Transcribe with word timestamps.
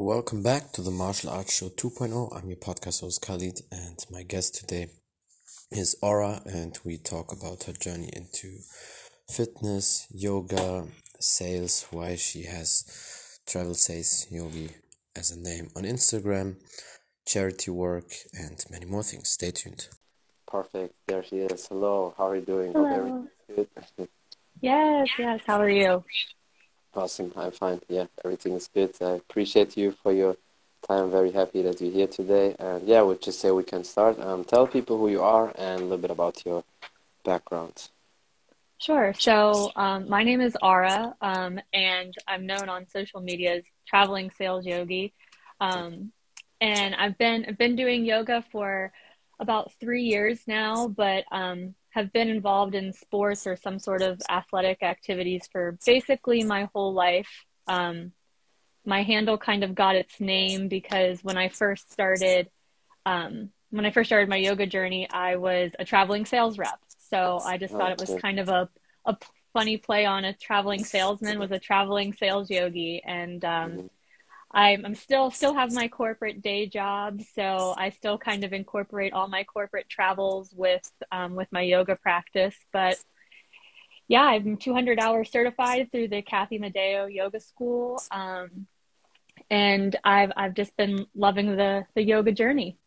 Welcome 0.00 0.44
back 0.44 0.70
to 0.74 0.82
the 0.82 0.92
Martial 0.92 1.28
Arts 1.28 1.52
Show 1.58 1.70
2.0. 1.70 2.32
I'm 2.32 2.48
your 2.48 2.56
podcast 2.56 3.00
host 3.00 3.20
Khalid, 3.20 3.62
and 3.72 3.98
my 4.12 4.22
guest 4.22 4.54
today 4.54 4.90
is 5.72 5.96
Aura, 6.00 6.40
and 6.46 6.78
we 6.84 6.98
talk 6.98 7.32
about 7.32 7.64
her 7.64 7.72
journey 7.72 8.08
into 8.12 8.58
fitness, 9.28 10.06
yoga, 10.14 10.86
sales, 11.18 11.84
why 11.90 12.14
she 12.14 12.44
has 12.44 13.40
Traveling 13.44 13.74
Sales 13.74 14.28
Yogi 14.30 14.70
as 15.16 15.32
a 15.32 15.40
name 15.40 15.68
on 15.74 15.82
Instagram, 15.82 16.58
charity 17.26 17.72
work, 17.72 18.12
and 18.32 18.64
many 18.70 18.86
more 18.86 19.02
things. 19.02 19.30
Stay 19.30 19.50
tuned. 19.50 19.88
Perfect. 20.46 20.94
There 21.08 21.24
she 21.24 21.38
is. 21.38 21.66
Hello. 21.66 22.14
How 22.16 22.28
are 22.28 22.36
you 22.36 22.42
doing? 22.42 22.72
Hello. 22.72 23.26
good. 23.52 23.66
Yes, 24.60 25.08
yes. 25.18 25.40
How 25.46 25.60
are 25.60 25.68
you? 25.68 26.04
Awesome. 26.98 27.32
I'm 27.36 27.52
fine. 27.52 27.80
Yeah, 27.88 28.06
everything 28.24 28.54
is 28.54 28.68
good. 28.74 28.92
I 29.00 29.10
appreciate 29.10 29.76
you 29.76 29.92
for 29.92 30.12
your 30.12 30.36
time. 30.88 31.04
I'm 31.04 31.10
very 31.12 31.30
happy 31.30 31.62
that 31.62 31.80
you're 31.80 31.92
here 31.92 32.08
today. 32.08 32.56
And 32.58 32.88
yeah, 32.88 33.02
we'll 33.02 33.18
just 33.18 33.38
say 33.38 33.52
we 33.52 33.62
can 33.62 33.84
start. 33.84 34.18
Um, 34.18 34.42
tell 34.42 34.66
people 34.66 34.98
who 34.98 35.08
you 35.08 35.22
are 35.22 35.52
and 35.56 35.80
a 35.80 35.84
little 35.84 35.98
bit 35.98 36.10
about 36.10 36.44
your 36.44 36.64
background. 37.24 37.88
Sure. 38.78 39.14
So, 39.16 39.70
um, 39.76 40.08
my 40.08 40.24
name 40.24 40.40
is 40.40 40.56
Aura, 40.60 41.14
um, 41.20 41.60
and 41.72 42.12
I'm 42.26 42.46
known 42.46 42.68
on 42.68 42.88
social 42.88 43.20
media 43.20 43.58
as 43.58 43.64
Traveling 43.86 44.32
Sales 44.36 44.66
Yogi. 44.66 45.14
Um, 45.60 46.10
and 46.60 46.96
I've 46.96 47.16
been 47.16 47.44
I've 47.46 47.58
been 47.58 47.76
doing 47.76 48.04
yoga 48.04 48.44
for 48.50 48.92
about 49.38 49.70
three 49.78 50.02
years 50.02 50.40
now, 50.48 50.88
but 50.88 51.24
um, 51.30 51.76
have 51.98 52.12
been 52.12 52.28
involved 52.28 52.76
in 52.76 52.92
sports 52.92 53.44
or 53.46 53.56
some 53.56 53.80
sort 53.80 54.02
of 54.02 54.22
athletic 54.30 54.82
activities 54.82 55.48
for 55.50 55.76
basically 55.84 56.44
my 56.44 56.68
whole 56.72 56.94
life. 56.94 57.44
Um, 57.66 58.12
my 58.86 59.02
handle 59.02 59.36
kind 59.36 59.64
of 59.64 59.74
got 59.74 59.96
its 59.96 60.20
name 60.20 60.68
because 60.68 61.22
when 61.24 61.36
I 61.36 61.48
first 61.48 61.92
started, 61.92 62.48
um, 63.04 63.50
when 63.70 63.84
I 63.84 63.90
first 63.90 64.08
started 64.08 64.28
my 64.28 64.36
yoga 64.36 64.64
journey, 64.64 65.10
I 65.10 65.36
was 65.36 65.72
a 65.78 65.84
traveling 65.84 66.24
sales 66.24 66.56
rep. 66.56 66.78
So 67.10 67.40
I 67.44 67.58
just 67.58 67.74
thought 67.74 67.90
it 67.90 68.00
was 68.00 68.14
kind 68.20 68.38
of 68.38 68.48
a, 68.48 68.68
a 69.04 69.16
funny 69.52 69.76
play 69.76 70.06
on 70.06 70.24
a 70.24 70.32
traveling 70.32 70.84
salesman 70.84 71.40
was 71.40 71.50
a 71.50 71.58
traveling 71.58 72.12
sales 72.12 72.48
yogi. 72.48 73.02
And 73.04 73.44
um, 73.44 73.70
mm-hmm. 73.72 73.86
I'm, 74.50 74.84
I'm 74.86 74.94
still 74.94 75.30
still 75.30 75.54
have 75.54 75.72
my 75.72 75.88
corporate 75.88 76.40
day 76.40 76.66
job, 76.66 77.20
so 77.34 77.74
I 77.76 77.90
still 77.90 78.16
kind 78.16 78.44
of 78.44 78.52
incorporate 78.52 79.12
all 79.12 79.28
my 79.28 79.44
corporate 79.44 79.88
travels 79.88 80.52
with 80.56 80.90
um, 81.12 81.34
with 81.34 81.48
my 81.52 81.60
yoga 81.62 81.96
practice. 81.96 82.56
But 82.72 82.96
yeah, 84.08 84.22
I'm 84.22 84.56
200 84.56 84.98
hours 84.98 85.30
certified 85.30 85.92
through 85.92 86.08
the 86.08 86.22
Cathy 86.22 86.58
Madeo 86.58 87.12
Yoga 87.12 87.40
School, 87.40 88.00
um, 88.10 88.66
and 89.50 89.94
I've 90.02 90.32
I've 90.34 90.54
just 90.54 90.74
been 90.78 91.06
loving 91.14 91.56
the 91.56 91.84
the 91.94 92.02
yoga 92.02 92.32
journey. 92.32 92.78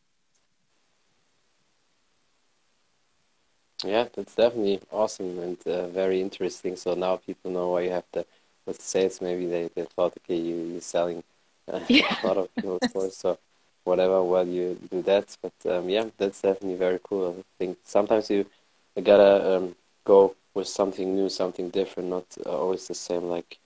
Yeah, 3.84 4.08
that's 4.14 4.36
definitely 4.36 4.80
awesome 4.92 5.40
and 5.40 5.58
uh, 5.68 5.88
very 5.88 6.22
interesting. 6.22 6.76
So 6.76 6.94
now 6.94 7.18
people 7.18 7.52
know 7.52 7.70
why 7.70 7.82
you 7.82 7.92
have 7.92 8.06
the 8.12 8.26
with 8.66 8.82
sales. 8.82 9.22
Maybe 9.22 9.48
they, 9.48 9.70
they 9.76 9.86
thought, 9.86 10.14
okay, 10.20 10.38
you 10.38 10.56
you're 10.56 10.82
selling 10.82 11.24
yeah. 11.88 12.16
a 12.24 12.28
lot 12.28 12.38
of 12.38 12.56
people, 12.56 12.80
of 12.82 12.94
course. 12.94 13.18
So 13.18 13.38
whatever, 13.84 14.24
while 14.24 14.48
you 14.48 14.78
do 14.90 15.02
that. 15.04 15.36
But 15.42 15.72
um, 15.72 15.90
yeah, 15.90 16.06
that's 16.18 16.42
definitely 16.42 16.78
very 16.78 17.00
cool. 17.04 17.36
I 17.40 17.44
think 17.58 17.78
sometimes 17.84 18.30
you, 18.30 18.46
you 18.96 19.02
gotta 19.02 19.58
um, 19.58 19.76
go 20.04 20.36
with 20.54 20.68
something 20.68 21.16
new, 21.16 21.30
something 21.30 21.70
different, 21.70 22.10
not 22.10 22.26
always 22.46 22.88
the 22.88 22.94
same 22.94 23.24
like 23.24 23.58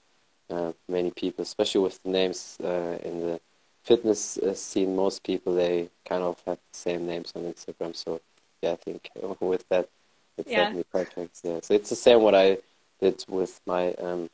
uh, 0.49 0.71
many 0.87 1.11
people, 1.11 1.41
especially 1.43 1.81
with 1.81 2.01
the 2.03 2.09
names 2.09 2.57
uh, 2.63 2.97
in 3.03 3.19
the 3.21 3.39
fitness 3.83 4.37
uh, 4.37 4.53
scene. 4.53 4.95
Most 4.95 5.23
people 5.23 5.55
they 5.55 5.89
kind 6.05 6.23
of 6.23 6.41
have 6.45 6.57
the 6.57 6.77
same 6.77 7.07
names 7.07 7.33
on 7.35 7.43
Instagram. 7.43 7.95
So 7.95 8.21
yeah, 8.61 8.73
I 8.73 8.75
think 8.75 9.09
with 9.39 9.67
that, 9.69 9.89
it's 10.37 10.49
yeah. 10.49 10.57
definitely 10.57 10.85
perfect. 10.91 11.39
Yeah, 11.43 11.59
so 11.61 11.73
it's 11.73 11.89
the 11.89 11.95
same 11.95 12.21
what 12.21 12.35
I 12.35 12.57
did 12.99 13.25
with 13.27 13.59
my 13.65 13.93
um, 13.93 14.29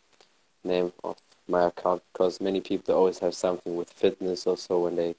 name 0.63 0.91
of 1.03 1.18
my 1.47 1.68
account 1.68 2.02
because 2.12 2.40
many 2.40 2.62
people 2.62 2.94
always 2.94 3.19
have 3.19 3.34
something 3.34 3.75
with 3.75 3.91
fitness 3.91 4.47
also 4.47 4.79
when 4.79 4.96
they 4.96 5.16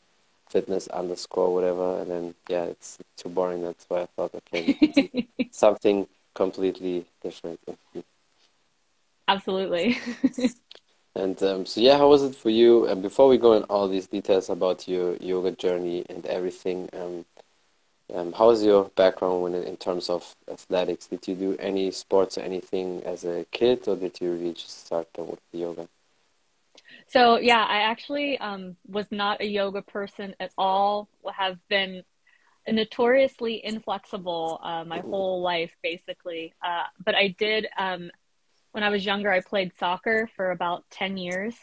fitness 0.49 0.87
underscore 0.89 1.53
whatever 1.53 2.01
and 2.01 2.11
then 2.11 2.35
yeah 2.49 2.65
it's 2.65 2.99
too 3.17 3.29
boring 3.29 3.63
that's 3.63 3.87
why 3.89 4.03
i 4.03 4.07
thought 4.07 4.35
okay 4.35 5.27
something 5.51 6.07
completely 6.35 7.05
different. 7.23 7.61
Absolutely. 9.29 9.99
And 11.15 11.43
um, 11.43 11.67
so 11.67 11.83
yeah 11.83 11.99
how 11.99 12.09
was 12.09 12.23
it 12.23 12.35
for 12.35 12.49
you? 12.49 12.87
And 12.87 13.03
before 13.03 13.29
we 13.29 13.37
go 13.37 13.53
in 13.53 13.65
all 13.65 13.87
these 13.87 14.07
details 14.07 14.49
about 14.49 14.89
your 14.89 15.17
yoga 15.17 15.51
journey 15.51 16.07
and 16.09 16.25
everything 16.25 16.89
um, 16.95 17.27
um, 18.15 18.33
how 18.33 18.47
was 18.47 18.65
your 18.65 18.85
background 18.97 19.43
when 19.43 19.55
in 19.55 19.77
terms 19.77 20.09
of 20.09 20.35
athletics? 20.51 21.09
Did 21.09 21.29
you 21.29 21.35
do 21.35 21.57
any 21.59 21.91
sports 21.91 22.39
or 22.39 22.41
anything 22.41 23.03
as 23.05 23.25
a 23.25 23.45
kid 23.53 23.87
or 23.89 23.97
did 23.97 24.23
you 24.23 24.33
really 24.33 24.55
just 24.55 24.87
start 24.87 25.09
with 25.19 25.39
yoga 25.53 25.87
so 27.13 27.39
yeah, 27.39 27.63
I 27.63 27.83
actually 27.83 28.39
um, 28.39 28.77
was 28.89 29.07
not 29.11 29.43
a 29.43 29.47
yoga 29.47 29.83
person 29.83 30.35
at 30.41 30.51
all. 30.57 31.09
Have 31.37 31.59
been 31.69 32.03
notoriously 32.67 33.61
inflexible 33.63 34.59
uh, 34.63 34.85
my 34.85 35.01
whole 35.01 35.43
life, 35.43 35.73
basically. 35.83 36.55
Uh, 36.65 36.85
but 37.05 37.15
I 37.15 37.35
did 37.39 37.67
um, 37.77 38.11
when 38.73 38.83
I 38.83 38.89
was 38.89 39.05
younger. 39.05 39.31
I 39.31 39.41
played 39.41 39.73
soccer 39.79 40.31
for 40.37 40.53
about 40.53 40.85
ten 40.91 41.19
years, 41.19 41.55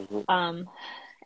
mm-hmm. 0.00 0.22
um, 0.32 0.68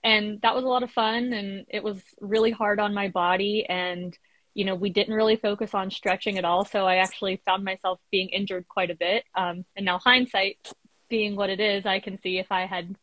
and 0.03 0.41
that 0.43 0.57
was 0.57 0.65
a 0.65 0.69
lot 0.69 0.83
of 0.83 0.91
fun. 0.91 1.33
And 1.33 1.65
it 1.69 1.85
was 1.85 2.03
really 2.21 2.51
hard 2.51 2.81
on 2.81 2.93
my 2.93 3.09
body. 3.09 3.65
And 3.69 4.19
you 4.55 4.65
know, 4.65 4.75
we 4.75 4.91
didn't 4.91 5.15
really 5.15 5.37
focus 5.37 5.73
on 5.73 5.91
stretching 5.93 6.37
at 6.37 6.45
all. 6.45 6.65
So 6.65 6.85
I 6.85 6.97
actually 6.97 7.41
found 7.47 7.65
myself 7.65 8.01
being 8.11 8.29
injured 8.31 8.67
quite 8.69 8.91
a 8.91 8.97
bit. 8.97 9.25
Um, 9.37 9.65
and 9.77 9.87
now 9.87 9.99
hindsight 9.99 10.59
being 11.09 11.37
what 11.37 11.49
it 11.49 11.61
is, 11.61 11.87
I 11.87 12.01
can 12.01 12.21
see 12.21 12.39
if 12.39 12.51
I 12.51 12.67
had 12.67 12.97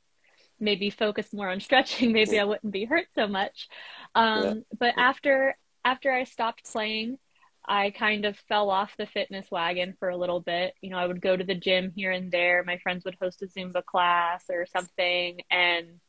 maybe 0.59 0.89
focus 0.89 1.33
more 1.33 1.49
on 1.49 1.59
stretching, 1.59 2.11
maybe 2.13 2.39
I 2.39 2.43
wouldn't 2.43 2.71
be 2.71 2.85
hurt 2.85 3.07
so 3.15 3.27
much. 3.27 3.67
Um, 4.15 4.43
yeah. 4.43 4.53
But 4.77 4.93
after 4.97 5.55
after 5.85 6.11
I 6.11 6.25
stopped 6.25 6.71
playing, 6.71 7.17
I 7.65 7.91
kind 7.91 8.25
of 8.25 8.37
fell 8.47 8.69
off 8.69 8.97
the 8.97 9.05
fitness 9.05 9.45
wagon 9.51 9.95
for 9.99 10.09
a 10.09 10.17
little 10.17 10.39
bit. 10.39 10.73
You 10.81 10.89
know, 10.89 10.97
I 10.97 11.05
would 11.05 11.21
go 11.21 11.35
to 11.35 11.43
the 11.43 11.55
gym 11.55 11.91
here 11.95 12.11
and 12.11 12.31
there. 12.31 12.63
My 12.65 12.77
friends 12.79 13.05
would 13.05 13.17
host 13.21 13.41
a 13.41 13.47
Zumba 13.47 13.83
class 13.85 14.45
or 14.49 14.65
something, 14.65 15.39
and 15.51 15.99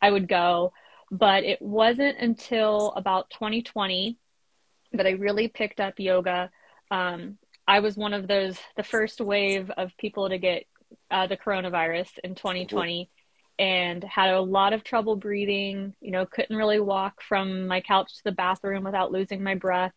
I 0.00 0.10
would 0.10 0.28
go. 0.28 0.72
But 1.10 1.44
it 1.44 1.60
wasn't 1.60 2.18
until 2.18 2.92
about 2.96 3.30
2020 3.30 4.18
that 4.92 5.06
I 5.06 5.10
really 5.10 5.48
picked 5.48 5.80
up 5.80 5.94
yoga. 5.98 6.50
Um, 6.90 7.38
I 7.66 7.80
was 7.80 7.96
one 7.96 8.12
of 8.12 8.28
those, 8.28 8.58
the 8.76 8.82
first 8.82 9.20
wave 9.20 9.70
of 9.70 9.96
people 9.96 10.28
to 10.28 10.38
get 10.38 10.64
uh, 11.10 11.26
the 11.26 11.36
coronavirus 11.36 12.18
in 12.24 12.34
2020. 12.34 13.10
And 13.58 14.02
had 14.02 14.30
a 14.30 14.40
lot 14.40 14.72
of 14.72 14.82
trouble 14.82 15.16
breathing. 15.16 15.94
You 16.00 16.10
know, 16.10 16.26
couldn't 16.26 16.56
really 16.56 16.80
walk 16.80 17.22
from 17.22 17.66
my 17.66 17.80
couch 17.80 18.16
to 18.16 18.24
the 18.24 18.32
bathroom 18.32 18.84
without 18.84 19.12
losing 19.12 19.42
my 19.42 19.54
breath. 19.54 19.92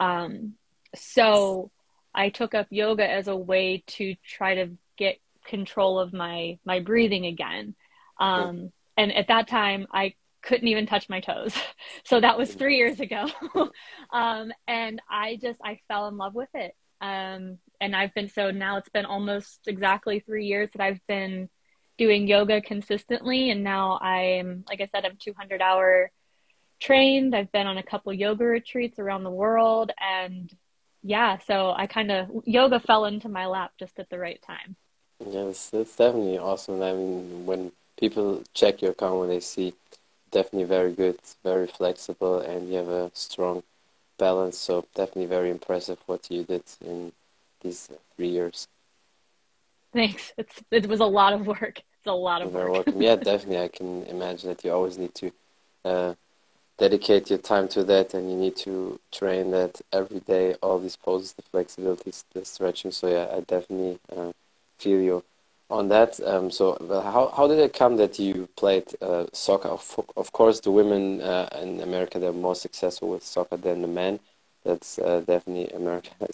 Um, 0.00 0.54
so 0.94 1.70
I 2.14 2.30
took 2.30 2.54
up 2.54 2.68
yoga 2.70 3.08
as 3.08 3.28
a 3.28 3.36
way 3.36 3.84
to 3.86 4.14
try 4.24 4.54
to 4.56 4.70
get 4.96 5.18
control 5.46 5.98
of 5.98 6.12
my 6.12 6.58
my 6.64 6.80
breathing 6.80 7.26
again. 7.26 7.74
Um, 8.18 8.72
and 8.96 9.12
at 9.12 9.28
that 9.28 9.48
time, 9.48 9.86
I 9.92 10.14
couldn't 10.42 10.68
even 10.68 10.86
touch 10.86 11.08
my 11.08 11.20
toes. 11.20 11.54
so 12.04 12.20
that 12.20 12.38
was 12.38 12.54
three 12.54 12.76
years 12.76 13.00
ago. 13.00 13.26
um, 14.12 14.52
and 14.66 15.02
I 15.10 15.36
just 15.36 15.60
I 15.62 15.80
fell 15.88 16.08
in 16.08 16.16
love 16.16 16.34
with 16.34 16.48
it. 16.54 16.74
Um, 17.00 17.58
and 17.80 17.94
I've 17.94 18.14
been 18.14 18.28
so 18.28 18.50
now 18.50 18.78
it's 18.78 18.88
been 18.88 19.04
almost 19.04 19.60
exactly 19.66 20.20
three 20.20 20.46
years 20.46 20.70
that 20.74 20.82
I've 20.82 21.06
been 21.06 21.50
doing 21.98 22.26
yoga 22.26 22.60
consistently 22.60 23.50
and 23.50 23.62
now 23.62 23.98
i'm 24.00 24.64
like 24.68 24.80
i 24.80 24.86
said 24.86 25.04
i'm 25.04 25.16
200 25.16 25.60
hour 25.62 26.10
trained. 26.80 27.34
I've 27.34 27.50
been 27.52 27.66
on 27.66 27.78
a 27.78 27.82
couple 27.82 28.12
yoga 28.12 28.44
retreats 28.44 28.98
around 28.98 29.24
the 29.24 29.30
world 29.30 29.92
and 30.00 30.52
yeah 31.02 31.38
so 31.38 31.72
i 31.76 31.86
kind 31.86 32.10
of 32.10 32.30
yoga 32.44 32.80
fell 32.80 33.04
into 33.06 33.28
my 33.28 33.46
lap 33.46 33.72
just 33.78 33.98
at 33.98 34.10
the 34.10 34.18
right 34.18 34.40
time. 34.42 34.76
Yes 35.26 35.70
it's 35.72 35.96
definitely 35.96 36.38
awesome. 36.38 36.82
I 36.82 36.92
mean 36.92 37.46
when 37.46 37.72
people 37.98 38.42
check 38.54 38.82
your 38.82 38.90
account 38.92 39.20
when 39.20 39.28
they 39.28 39.40
see 39.40 39.74
definitely 40.30 40.64
very 40.64 40.92
good 40.92 41.18
very 41.42 41.66
flexible 41.66 42.40
and 42.40 42.68
you 42.68 42.76
have 42.76 42.88
a 42.88 43.10
strong 43.14 43.62
balance. 44.18 44.58
So 44.58 44.84
definitely 44.94 45.26
very 45.26 45.50
impressive 45.50 45.98
what 46.06 46.30
you 46.30 46.44
did 46.44 46.64
in 46.84 47.12
these 47.62 47.88
three 48.16 48.28
years 48.28 48.68
Thanks. 49.96 50.34
It's 50.36 50.62
it 50.70 50.86
was 50.86 51.00
a 51.00 51.06
lot 51.06 51.32
of 51.32 51.46
work. 51.46 51.76
It's 51.78 52.06
a 52.06 52.12
lot 52.12 52.42
of 52.42 52.52
You're 52.52 52.70
work. 52.70 52.86
Yeah, 52.94 53.16
definitely. 53.30 53.60
I 53.60 53.68
can 53.68 54.02
imagine 54.02 54.50
that 54.50 54.62
you 54.62 54.70
always 54.70 54.98
need 54.98 55.14
to 55.14 55.32
uh, 55.86 56.14
dedicate 56.76 57.30
your 57.30 57.38
time 57.38 57.66
to 57.68 57.82
that, 57.84 58.12
and 58.12 58.30
you 58.30 58.36
need 58.36 58.56
to 58.56 59.00
train 59.10 59.52
that 59.52 59.80
every 59.94 60.20
day. 60.20 60.52
All 60.62 60.78
these 60.78 60.96
poses, 60.96 61.32
the 61.32 61.42
flexibilities, 61.42 62.24
the 62.34 62.44
stretching. 62.44 62.90
So 62.90 63.08
yeah, 63.08 63.34
I 63.34 63.40
definitely 63.40 63.98
uh, 64.14 64.32
feel 64.78 65.00
you 65.00 65.24
on 65.70 65.88
that, 65.88 66.20
um, 66.20 66.50
so 66.50 66.76
how 67.02 67.32
how 67.34 67.48
did 67.48 67.58
it 67.58 67.72
come 67.72 67.96
that 67.96 68.18
you 68.18 68.48
played 68.54 68.84
uh, 69.00 69.24
soccer? 69.32 69.68
Of, 69.68 69.98
of 70.14 70.30
course, 70.30 70.60
the 70.60 70.70
women 70.70 71.22
uh, 71.22 71.48
in 71.62 71.80
America 71.80 72.18
they're 72.18 72.32
more 72.32 72.54
successful 72.54 73.08
with 73.08 73.24
soccer 73.24 73.56
than 73.56 73.80
the 73.80 73.88
men. 73.88 74.20
That's 74.62 74.98
uh, 74.98 75.22
definitely 75.26 75.70
America 75.70 76.10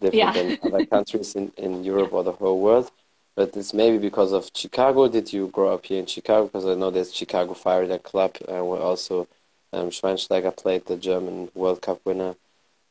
different 0.00 0.14
yeah. 0.14 0.32
than 0.32 0.58
other 0.62 0.86
countries 0.86 1.34
in, 1.34 1.52
in 1.56 1.84
Europe 1.84 2.12
or 2.12 2.24
the 2.24 2.32
whole 2.32 2.60
world. 2.60 2.90
But 3.34 3.56
it's 3.56 3.72
maybe 3.72 3.98
because 3.98 4.32
of 4.32 4.50
Chicago. 4.54 5.08
Did 5.08 5.32
you 5.32 5.48
grow 5.48 5.72
up 5.74 5.86
here 5.86 5.98
in 5.98 6.06
Chicago? 6.06 6.46
Because 6.46 6.66
I 6.66 6.74
know 6.74 6.90
there's 6.90 7.14
Chicago 7.14 7.54
Fire, 7.54 7.86
that 7.86 8.02
club, 8.02 8.36
and 8.46 8.68
where 8.68 8.80
also 8.80 9.26
um, 9.72 9.88
Schweinsteiger 9.88 10.54
played 10.54 10.84
the 10.86 10.96
German 10.96 11.50
World 11.54 11.80
Cup 11.80 12.00
winner. 12.04 12.34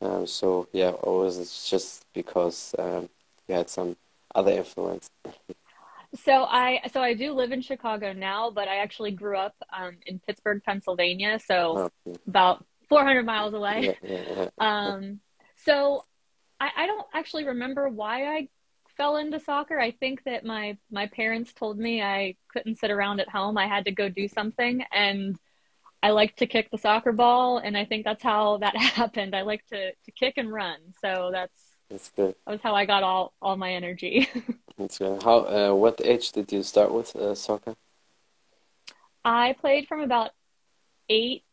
Um, 0.02 0.26
so 0.26 0.68
yeah, 0.74 0.90
or 0.90 1.26
was 1.26 1.38
it 1.38 1.70
just 1.70 2.06
because 2.14 2.74
um, 2.80 3.08
you 3.48 3.56
had 3.56 3.70
some 3.70 3.96
other 4.34 4.52
influence? 4.52 5.10
So 6.26 6.44
I 6.44 6.82
so 6.92 7.02
I 7.02 7.14
do 7.14 7.32
live 7.32 7.54
in 7.54 7.62
Chicago 7.62 8.12
now, 8.12 8.52
but 8.52 8.68
I 8.68 8.80
actually 8.80 9.12
grew 9.12 9.38
up 9.38 9.56
um, 9.72 9.96
in 10.06 10.20
Pittsburgh, 10.20 10.62
Pennsylvania, 10.62 11.40
so 11.40 11.90
oh, 12.06 12.16
about 12.28 12.66
400 12.90 13.26
miles 13.26 13.54
away. 13.54 13.96
Yeah, 14.02 14.10
yeah, 14.10 14.22
yeah. 14.36 14.50
Um, 14.58 15.22
so 15.64 16.04
I, 16.62 16.84
I 16.84 16.86
don't 16.86 17.08
actually 17.12 17.46
remember 17.46 17.90
why 17.90 18.38
I 18.38 18.48
fell 18.96 19.18
into 19.18 19.40
soccer. 19.40 19.80
I 19.80 19.90
think 19.90 20.24
that 20.26 20.46
my 20.46 20.78
my 20.92 21.08
parents 21.08 21.54
told 21.54 21.80
me 21.80 22.04
I 22.04 22.36
couldn't 22.54 22.78
sit 22.78 22.92
around 22.92 23.20
at 23.20 23.30
home. 23.30 23.58
I 23.58 23.68
had 23.68 23.86
to 23.86 23.92
go 23.92 24.10
do 24.10 24.28
something, 24.28 24.84
and 24.94 25.40
I 26.04 26.12
like 26.12 26.36
to 26.36 26.46
kick 26.46 26.70
the 26.70 26.78
soccer 26.78 27.14
ball, 27.14 27.58
and 27.58 27.76
I 27.76 27.86
think 27.86 28.06
that's 28.06 28.22
how 28.22 28.58
that 28.58 28.78
happened. 29.02 29.36
I 29.36 29.42
like 29.42 29.66
to 29.68 29.92
to 29.92 30.12
kick 30.12 30.36
and 30.38 30.54
run, 30.54 30.78
so 31.02 31.30
that's 31.32 31.60
that's 31.90 32.12
good. 32.12 32.36
That 32.46 32.52
was 32.52 32.62
how 32.62 32.76
I 32.76 32.86
got 32.86 33.02
all 33.02 33.34
all 33.42 33.58
my 33.58 33.74
energy. 33.74 34.30
that's 34.78 35.00
good. 35.00 35.24
How? 35.24 35.38
Uh, 35.40 35.74
what 35.74 36.00
age 36.06 36.32
did 36.32 36.52
you 36.52 36.62
start 36.62 36.94
with 36.94 37.16
uh, 37.16 37.34
soccer? 37.34 37.76
I 39.26 39.56
played 39.60 39.88
from 39.88 40.02
about 40.02 40.30
eight 41.10 41.44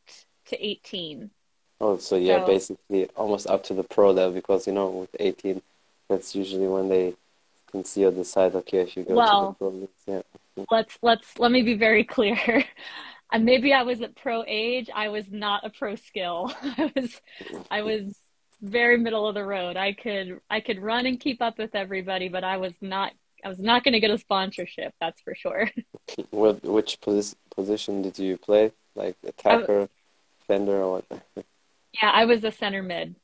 to 0.49 0.63
eighteen. 0.63 1.31
Oh, 1.81 1.97
so 1.99 2.17
yeah, 2.17 2.41
so, 2.41 2.47
basically 2.47 3.07
almost 3.17 3.47
up 3.47 3.65
to 3.65 3.75
the 3.75 3.85
pro 3.85 4.11
level 4.11 4.33
because 4.33 4.67
you 4.67 4.73
know 4.73 4.89
with 4.89 5.15
eighteen, 5.21 5.63
that's 6.09 6.35
usually 6.35 6.67
when 6.67 6.89
they 6.89 7.15
can 7.71 7.85
see 7.85 8.05
or 8.05 8.11
decide. 8.11 8.55
Okay, 8.55 8.79
if 8.79 8.97
you 8.97 9.05
go 9.05 9.15
well, 9.15 9.57
to 9.61 9.65
the 9.65 9.87
pro 10.07 10.15
yeah. 10.15 10.23
Mm-hmm. 10.59 10.75
Let's 10.75 10.99
let's 11.03 11.39
let 11.39 11.53
me 11.53 11.63
be 11.63 11.75
very 11.75 12.05
clear. 12.05 12.37
And 12.47 12.65
uh, 13.43 13.45
maybe 13.45 13.73
I 13.73 13.83
was 13.83 14.03
at 14.03 14.17
pro 14.17 14.45
age. 14.47 14.91
I 14.93 15.09
was 15.09 15.31
not 15.31 15.65
a 15.65 15.71
pro 15.71 15.95
skill. 15.95 16.53
I 16.63 16.93
was 16.97 17.21
I 17.71 17.83
was 17.83 18.19
very 18.61 18.97
middle 18.97 19.29
of 19.29 19.35
the 19.35 19.45
road. 19.45 19.77
I 19.77 19.93
could 19.93 20.41
I 20.51 20.61
could 20.61 20.81
run 20.81 21.07
and 21.07 21.21
keep 21.21 21.41
up 21.41 21.59
with 21.59 21.75
everybody, 21.75 22.29
but 22.29 22.43
I 22.43 22.57
was 22.57 22.75
not 22.81 23.13
I 23.45 23.49
was 23.49 23.59
not 23.59 23.85
going 23.85 23.93
to 23.93 24.01
get 24.01 24.11
a 24.11 24.19
sponsorship. 24.19 24.95
That's 25.01 25.21
for 25.21 25.35
sure. 25.35 25.71
what 26.31 26.63
which 26.65 27.01
posi- 27.01 27.37
position 27.55 28.03
did 28.03 28.19
you 28.19 28.37
play? 28.37 28.73
Like 28.95 29.17
attacker, 29.25 29.83
I, 29.83 29.89
defender, 30.41 30.83
or 30.83 31.03
what? 31.09 31.45
Yeah, 32.03 32.11
I 32.11 32.25
was 32.25 32.45
a 32.45 32.50
center 32.53 32.83
mid. 32.83 33.15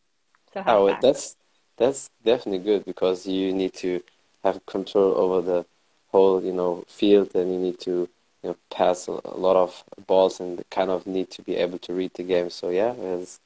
So 0.53 0.63
oh, 0.67 0.97
that's 1.01 1.37
that's 1.77 2.11
definitely 2.25 2.65
good 2.65 2.85
because 2.85 3.27
you 3.27 3.53
need 3.53 3.75
to 3.75 4.03
have 4.43 4.65
control 4.67 5.15
over 5.17 5.41
the 5.41 5.67
whole 6.09 6.43
you 6.43 6.53
know 6.53 6.85
field, 6.89 7.35
and 7.35 7.53
you 7.53 7.59
need 7.59 7.81
to 7.81 8.09
you 8.43 8.51
know 8.51 8.57
pass 8.71 9.09
a, 9.09 9.21
a 9.25 9.37
lot 9.37 9.57
of 9.57 9.83
balls 10.07 10.41
and 10.41 10.63
kind 10.71 10.91
of 10.91 11.07
need 11.07 11.31
to 11.31 11.43
be 11.43 11.57
able 11.57 11.79
to 11.79 11.93
read 11.93 12.13
the 12.15 12.23
game. 12.23 12.51
So 12.51 12.71
yeah, 12.71 12.93
it's 12.93 13.41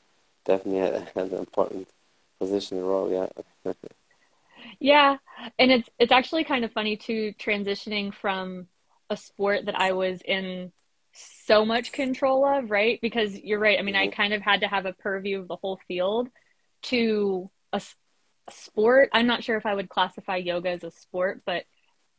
definitely 0.45 1.07
an 1.23 1.33
important 1.35 1.89
position 2.39 2.81
role. 2.83 3.11
Yeah. 3.11 3.73
yeah, 4.81 5.17
and 5.59 5.71
it's 5.71 5.89
it's 5.99 6.13
actually 6.13 6.45
kind 6.45 6.65
of 6.65 6.73
funny 6.73 6.97
too 6.97 7.35
transitioning 7.39 8.13
from 8.15 8.67
a 9.11 9.17
sport 9.17 9.67
that 9.67 9.79
I 9.81 9.93
was 9.93 10.21
in 10.23 10.73
so 11.47 11.65
much 11.65 11.93
control 11.93 12.45
of, 12.45 12.71
right? 12.71 12.99
Because 13.01 13.39
you're 13.39 13.59
right. 13.59 13.79
I 13.79 13.83
mean, 13.83 13.95
mm-hmm. 13.95 14.11
I 14.11 14.15
kind 14.15 14.33
of 14.33 14.43
had 14.43 14.61
to 14.61 14.69
have 14.69 14.87
a 14.87 14.93
purview 14.93 15.41
of 15.41 15.49
the 15.49 15.57
whole 15.57 15.81
field 15.89 16.29
to 16.85 17.51
a, 17.73 17.83
a, 18.49 18.53
sport. 18.53 19.11
I'm 19.13 19.27
not 19.27 19.45
sure 19.45 19.57
if 19.57 19.67
I 19.67 19.75
would 19.75 19.89
classify 19.89 20.37
yoga 20.37 20.71
as 20.71 20.85
a 20.85 20.91
sport, 20.91 21.43
but 21.45 21.65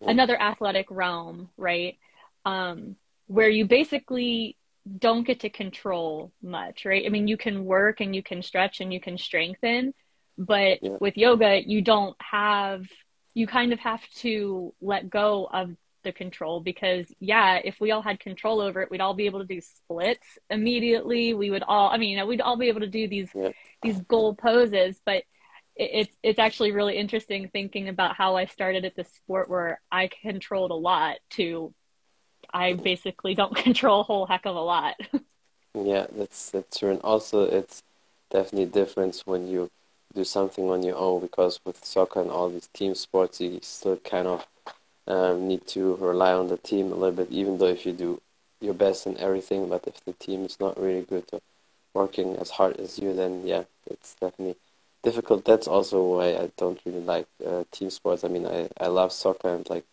mm-hmm. 0.01 0.09
another 0.09 0.39
athletic 0.39 0.87
realm, 0.89 1.49
right? 1.57 1.97
Um, 2.45 2.95
where 3.27 3.49
you 3.49 3.65
basically 3.65 4.57
don't 4.97 5.25
get 5.25 5.41
to 5.41 5.49
control 5.49 6.31
much, 6.41 6.85
right? 6.85 7.05
I 7.05 7.09
mean, 7.09 7.27
you 7.27 7.37
can 7.37 7.65
work 7.65 8.01
and 8.01 8.15
you 8.15 8.23
can 8.23 8.41
stretch 8.41 8.81
and 8.81 8.91
you 8.91 8.99
can 8.99 9.17
strengthen, 9.17 9.93
but 10.37 10.81
yeah. 10.81 10.97
with 10.99 11.17
yoga, 11.17 11.61
you 11.63 11.81
don't 11.81 12.15
have, 12.19 12.85
you 13.33 13.45
kind 13.45 13.71
of 13.71 13.79
have 13.79 14.01
to 14.17 14.73
let 14.81 15.09
go 15.09 15.47
of 15.51 15.75
the 16.03 16.11
control 16.11 16.59
because, 16.59 17.05
yeah, 17.19 17.59
if 17.63 17.79
we 17.79 17.91
all 17.91 18.01
had 18.01 18.19
control 18.19 18.61
over 18.61 18.81
it, 18.81 18.91
we'd 18.91 19.01
all 19.01 19.13
be 19.13 19.25
able 19.25 19.39
to 19.39 19.45
do 19.45 19.61
splits 19.61 20.37
immediately. 20.49 21.33
We 21.33 21.49
would 21.51 21.63
all, 21.63 21.89
I 21.89 21.97
mean, 21.97 22.11
you 22.11 22.17
know, 22.17 22.25
we'd 22.25 22.41
all 22.41 22.57
be 22.57 22.69
able 22.69 22.81
to 22.81 22.87
do 22.87 23.07
these, 23.07 23.29
yeah. 23.33 23.51
these 23.81 23.99
goal 24.01 24.35
poses, 24.35 24.99
but 25.05 25.23
it's 25.75 26.13
it's 26.21 26.39
actually 26.39 26.73
really 26.73 26.97
interesting 26.97 27.47
thinking 27.47 27.87
about 27.87 28.15
how 28.15 28.35
I 28.35 28.47
started 28.47 28.83
at 28.83 28.97
the 28.97 29.05
sport 29.05 29.49
where 29.49 29.79
I 29.89 30.09
controlled 30.21 30.71
a 30.71 30.75
lot 30.75 31.17
to 31.31 31.73
I 32.53 32.73
basically 32.73 33.33
don't 33.33 33.55
control 33.67 34.01
a 34.01 34.03
whole 34.03 34.25
heck 34.25 34.45
of 34.45 34.55
a 34.55 34.59
lot. 34.59 34.95
yeah, 35.73 36.07
that's 36.11 36.51
that's 36.51 36.77
true, 36.77 36.91
and 36.91 37.01
also 37.01 37.43
it's 37.43 37.81
definitely 38.29 38.65
different 38.65 39.21
when 39.25 39.47
you 39.47 39.69
do 40.13 40.23
something 40.23 40.69
on 40.69 40.83
your 40.83 40.95
own 40.95 41.21
because 41.21 41.59
with 41.65 41.83
soccer 41.85 42.21
and 42.21 42.31
all 42.31 42.49
these 42.49 42.67
team 42.67 42.95
sports, 42.95 43.39
you 43.39 43.59
still 43.61 43.97
kind 43.97 44.27
of 44.27 44.45
um, 45.09 45.47
need 45.47 45.65
to 45.67 45.95
rely 45.95 46.33
on 46.33 46.47
the 46.47 46.57
team 46.57 46.91
a 46.91 46.95
little 46.95 47.15
bit, 47.15 47.31
even 47.31 47.57
though 47.57 47.67
if 47.67 47.85
you 47.85 47.93
do 47.93 48.21
your 48.61 48.73
best 48.73 49.07
in 49.07 49.17
everything, 49.17 49.69
but 49.69 49.87
if 49.87 50.03
the 50.05 50.13
team 50.13 50.45
is 50.45 50.59
not 50.59 50.79
really 50.79 51.01
good 51.03 51.25
or 51.31 51.41
working 51.93 52.35
as 52.37 52.51
hard 52.51 52.77
as 52.79 52.99
you, 52.99 53.13
then 53.13 53.45
yeah, 53.45 53.63
it's 53.89 54.15
definitely 54.15 54.55
difficult. 55.03 55.45
That's 55.45 55.67
also 55.67 56.03
why 56.03 56.35
I 56.35 56.51
don't 56.57 56.79
really 56.85 57.01
like 57.01 57.27
uh, 57.45 57.63
team 57.71 57.89
sports. 57.89 58.23
I 58.23 58.27
mean, 58.27 58.45
I, 58.45 58.69
I 58.79 58.87
love 58.87 59.11
soccer 59.11 59.49
and 59.55 59.69
like, 59.69 59.85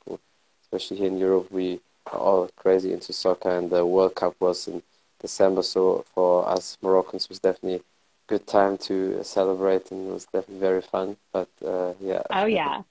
especially 0.62 0.98
here 0.98 1.08
in 1.08 1.18
Europe, 1.18 1.50
we 1.50 1.80
are 2.12 2.18
all 2.18 2.50
crazy 2.56 2.92
into 2.92 3.12
soccer, 3.12 3.50
and 3.50 3.70
the 3.70 3.86
World 3.86 4.14
Cup 4.14 4.34
was 4.40 4.68
in 4.68 4.82
December. 5.20 5.62
So 5.62 6.04
for 6.14 6.48
us 6.48 6.78
Moroccans, 6.82 7.28
was 7.28 7.38
definitely 7.38 7.82
good 8.26 8.46
time 8.46 8.76
to 8.78 9.22
celebrate, 9.24 9.90
and 9.90 10.08
it 10.08 10.12
was 10.12 10.24
definitely 10.26 10.58
very 10.58 10.82
fun. 10.82 11.16
But 11.32 11.48
uh, 11.64 11.94
yeah. 12.00 12.22
Oh 12.30 12.46
yeah. 12.46 12.82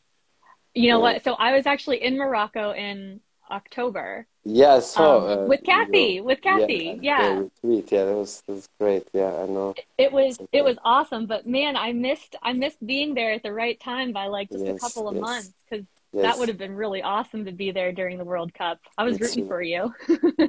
You 0.76 0.90
know 0.90 1.00
what? 1.00 1.24
So 1.24 1.34
I 1.34 1.54
was 1.54 1.66
actually 1.66 2.04
in 2.04 2.18
Morocco 2.18 2.72
in 2.72 3.22
October. 3.50 4.28
Yeah, 4.44 4.80
saw 4.80 5.18
um, 5.18 5.40
uh, 5.40 5.46
with 5.48 5.64
Cathy. 5.64 5.98
You 5.98 6.20
know, 6.20 6.26
with 6.28 6.42
Cathy, 6.42 7.00
yeah. 7.02 7.40
Yeah, 7.40 7.44
tweet. 7.62 7.92
yeah, 7.92 8.06
that 8.06 8.16
was 8.16 8.44
that 8.46 8.54
was 8.54 8.70
great. 8.80 9.08
Yeah, 9.14 9.34
I 9.34 9.48
know. 9.48 9.74
It 9.98 10.12
was 10.12 10.38
it 10.52 10.64
was 10.64 10.78
awesome, 10.84 11.26
but 11.26 11.48
man, 11.48 11.76
I 11.76 11.94
missed 11.94 12.36
I 12.44 12.54
missed 12.54 12.86
being 12.86 13.16
there 13.16 13.32
at 13.32 13.42
the 13.42 13.54
right 13.54 13.80
time 13.80 14.12
by 14.12 14.28
like 14.28 14.50
just 14.52 14.66
yes, 14.66 14.78
a 14.78 14.80
couple 14.80 15.08
of 15.08 15.16
yes. 15.16 15.22
months 15.22 15.54
because 15.70 15.86
Yes. 16.16 16.24
That 16.24 16.40
would 16.40 16.48
have 16.48 16.58
been 16.58 16.76
really 16.76 17.02
awesome 17.02 17.44
to 17.44 17.52
be 17.52 17.72
there 17.72 17.92
during 17.92 18.18
the 18.18 18.24
World 18.24 18.54
Cup. 18.54 18.80
I 18.98 19.04
was 19.04 19.20
rooting 19.20 19.50
for 19.50 19.62
you. 19.62 19.94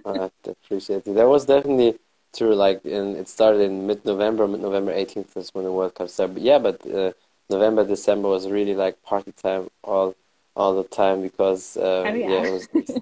I 0.06 0.30
appreciate 0.47 1.09
it. 1.09 1.14
That 1.16 1.26
was 1.26 1.45
definitely 1.45 1.99
true. 2.37 2.54
Like, 2.54 2.85
and 2.85 3.16
it 3.16 3.28
started 3.28 3.62
in 3.62 3.85
mid-November. 3.85 4.47
Mid-November 4.47 4.92
18th 4.92 5.35
was 5.35 5.52
when 5.54 5.64
the 5.64 5.73
World 5.73 5.97
Cup 5.97 6.09
started. 6.09 6.35
But 6.35 6.42
yeah, 6.45 6.59
but 6.61 6.87
uh, 6.87 7.12
November, 7.49 7.85
December 7.85 8.29
was 8.29 8.49
really 8.49 8.75
like 8.75 9.03
party 9.03 9.33
time 9.33 9.69
all 9.85 10.15
all 10.55 10.75
the 10.75 10.88
time 10.88 11.23
because 11.23 11.76
uh, 11.76 12.05
oh, 12.07 12.15
yeah. 12.15 12.29
yeah. 12.29 12.47
it 12.47 12.53
was 12.53 12.69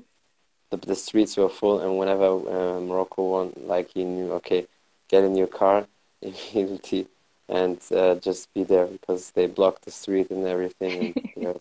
the, 0.71 0.77
the 0.87 0.95
streets 0.95 1.37
were 1.37 1.49
full. 1.49 1.81
And 1.81 1.99
whenever 1.99 2.25
uh, 2.25 2.81
Morocco 2.81 3.23
won, 3.23 3.53
like 3.65 3.91
he 3.95 4.05
knew, 4.05 4.33
okay, 4.35 4.67
get 5.09 5.25
in 5.25 5.37
your 5.37 5.47
car 5.47 5.87
immediately 6.23 7.07
and 7.49 7.79
uh, 7.95 8.15
just 8.17 8.53
be 8.55 8.65
there 8.65 8.87
because 8.87 9.31
they 9.33 9.47
blocked 9.47 9.85
the 9.85 9.91
street 9.91 10.31
and 10.31 10.47
everything. 10.47 10.93
And, 11.15 11.31
you 11.37 11.43
know, 11.43 11.61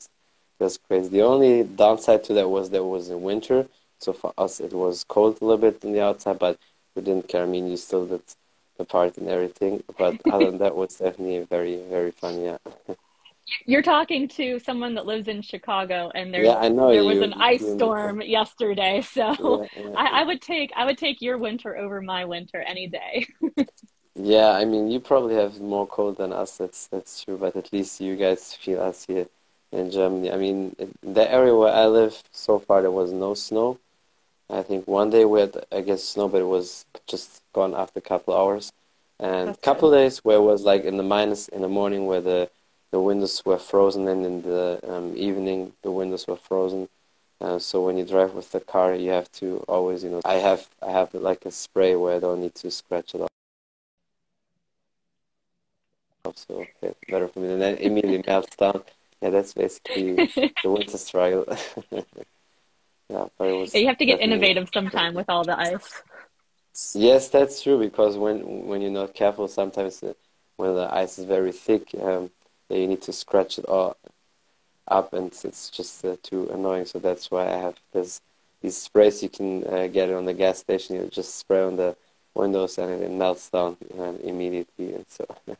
that's 0.59 0.77
crazy. 0.77 1.09
The 1.09 1.21
only 1.21 1.63
downside 1.63 2.23
to 2.25 2.33
that 2.33 2.49
was 2.49 2.69
that 2.69 2.77
it 2.77 2.85
was 2.85 3.09
in 3.09 3.21
winter, 3.21 3.67
so 3.99 4.13
for 4.13 4.33
us 4.37 4.59
it 4.59 4.73
was 4.73 5.03
cold 5.03 5.39
a 5.41 5.45
little 5.45 5.57
bit 5.57 5.83
on 5.83 5.91
the 5.91 6.01
outside, 6.01 6.39
but 6.39 6.57
we 6.95 7.01
didn't 7.01 7.27
care. 7.27 7.43
I 7.43 7.47
mean, 7.47 7.69
you 7.69 7.77
still 7.77 8.05
did 8.05 8.21
the 8.77 8.85
party 8.85 9.21
and 9.21 9.29
everything, 9.29 9.83
but 9.97 10.19
other 10.31 10.45
than 10.45 10.57
that, 10.59 10.75
was 10.75 10.97
definitely 10.97 11.45
very 11.49 11.81
very 11.89 12.11
fun. 12.11 12.41
Yeah. 12.41 12.57
You're 13.65 13.81
talking 13.81 14.27
to 14.29 14.59
someone 14.59 14.95
that 14.95 15.05
lives 15.05 15.27
in 15.27 15.41
Chicago, 15.41 16.11
and 16.15 16.33
there's, 16.33 16.47
yeah, 16.47 16.55
I 16.55 16.69
know 16.69 16.91
there 16.91 17.03
was 17.03 17.19
an 17.19 17.33
ice 17.33 17.65
storm 17.73 18.21
yesterday. 18.21 19.01
So 19.13 19.63
yeah, 19.75 19.83
yeah, 19.83 19.89
I, 19.95 20.21
I 20.21 20.23
would 20.23 20.41
take 20.41 20.71
I 20.75 20.85
would 20.85 20.97
take 20.97 21.21
your 21.21 21.37
winter 21.37 21.77
over 21.77 22.01
my 22.01 22.25
winter 22.25 22.61
any 22.61 22.87
day. 22.87 23.27
yeah, 24.15 24.49
I 24.51 24.65
mean, 24.65 24.89
you 24.89 24.99
probably 24.99 25.35
have 25.35 25.59
more 25.59 25.87
cold 25.87 26.17
than 26.17 26.31
us. 26.33 26.57
That's 26.57 26.87
that's 26.87 27.23
true, 27.23 27.37
but 27.37 27.55
at 27.55 27.71
least 27.73 28.01
you 28.01 28.15
guys 28.15 28.53
feel 28.55 28.81
us 28.81 29.05
here 29.05 29.27
in 29.71 29.91
Germany. 29.91 30.31
I 30.31 30.37
mean, 30.37 30.75
the 31.01 31.31
area 31.31 31.55
where 31.55 31.73
I 31.73 31.85
live, 31.87 32.21
so 32.31 32.59
far 32.59 32.81
there 32.81 32.91
was 32.91 33.11
no 33.11 33.33
snow. 33.33 33.79
I 34.49 34.61
think 34.61 34.87
one 34.87 35.09
day 35.09 35.25
we 35.25 35.39
had, 35.41 35.65
I 35.71 35.81
guess, 35.81 36.03
snow, 36.03 36.27
but 36.27 36.41
it 36.41 36.47
was 36.47 36.85
just 37.07 37.41
gone 37.53 37.73
after 37.73 37.99
a 37.99 38.01
couple 38.01 38.35
hours. 38.35 38.71
And 39.19 39.49
a 39.49 39.57
couple 39.57 39.89
days 39.91 40.19
where 40.19 40.37
it 40.37 40.41
was 40.41 40.63
like 40.63 40.83
in 40.83 40.97
the 40.97 41.03
minus 41.03 41.47
in 41.47 41.61
the 41.61 41.69
morning 41.69 42.07
where 42.07 42.21
the, 42.21 42.49
the 42.91 42.99
windows 42.99 43.41
were 43.45 43.57
frozen 43.57 44.07
and 44.07 44.25
in 44.25 44.41
the 44.41 44.79
um, 44.87 45.13
evening 45.15 45.73
the 45.81 45.91
windows 45.91 46.27
were 46.27 46.35
frozen. 46.35 46.89
Uh, 47.39 47.59
so 47.59 47.85
when 47.85 47.97
you 47.97 48.05
drive 48.05 48.33
with 48.33 48.51
the 48.51 48.59
car, 48.59 48.93
you 48.93 49.11
have 49.11 49.31
to 49.33 49.57
always, 49.67 50.03
you 50.03 50.09
know, 50.09 50.21
I 50.25 50.35
have 50.35 50.67
I 50.81 50.91
have 50.91 51.13
like 51.13 51.45
a 51.45 51.51
spray 51.51 51.95
where 51.95 52.15
I 52.15 52.19
don't 52.19 52.41
need 52.41 52.55
to 52.55 52.71
scratch 52.71 53.15
it 53.15 53.21
off. 53.21 53.29
So 56.35 56.65
okay, 56.83 56.95
better 57.09 57.27
for 57.27 57.39
me. 57.39 57.51
And 57.51 57.61
then 57.61 57.75
immediately 57.77 58.23
melts 58.25 58.55
down. 58.55 58.83
Yeah, 59.21 59.29
that's 59.29 59.53
basically 59.53 60.29
the 60.63 60.69
winter 60.71 60.97
struggle. 60.97 61.45
yeah, 63.09 63.25
but 63.37 63.47
it 63.47 63.53
was. 63.53 63.75
You 63.75 63.87
have 63.87 63.97
to 63.97 64.05
get 64.05 64.19
innovative 64.19 64.69
sometime 64.73 65.13
with 65.13 65.29
all 65.29 65.43
the 65.43 65.59
ice. 65.59 66.01
Yes, 66.95 67.29
that's 67.29 67.61
true. 67.61 67.79
Because 67.79 68.17
when 68.17 68.67
when 68.67 68.81
you're 68.81 68.91
not 68.91 69.13
careful, 69.13 69.47
sometimes 69.47 69.99
the, 69.99 70.15
when 70.57 70.75
the 70.75 70.93
ice 70.93 71.19
is 71.19 71.25
very 71.25 71.51
thick, 71.51 71.89
um, 72.01 72.31
you 72.69 72.87
need 72.87 73.01
to 73.03 73.13
scratch 73.13 73.59
it 73.59 73.65
all 73.65 73.97
up, 74.87 75.13
and 75.13 75.27
it's 75.43 75.69
just 75.69 76.03
uh, 76.05 76.15
too 76.23 76.49
annoying. 76.51 76.85
So 76.85 76.99
that's 76.99 77.29
why 77.29 77.45
I 77.47 77.57
have 77.57 77.79
this 77.91 78.21
these 78.61 78.77
sprays 78.77 79.21
you 79.21 79.29
can 79.29 79.63
uh, 79.67 79.87
get 79.87 80.09
it 80.09 80.15
on 80.15 80.25
the 80.25 80.33
gas 80.33 80.59
station. 80.59 80.95
You 80.95 81.07
just 81.07 81.35
spray 81.35 81.61
on 81.61 81.75
the 81.75 81.95
windows, 82.33 82.77
and 82.77 83.03
it, 83.03 83.11
melts 83.11 83.49
down 83.49 83.77
uh, 83.99 84.13
immediately. 84.23 84.93
And 84.93 85.05
so 85.07 85.27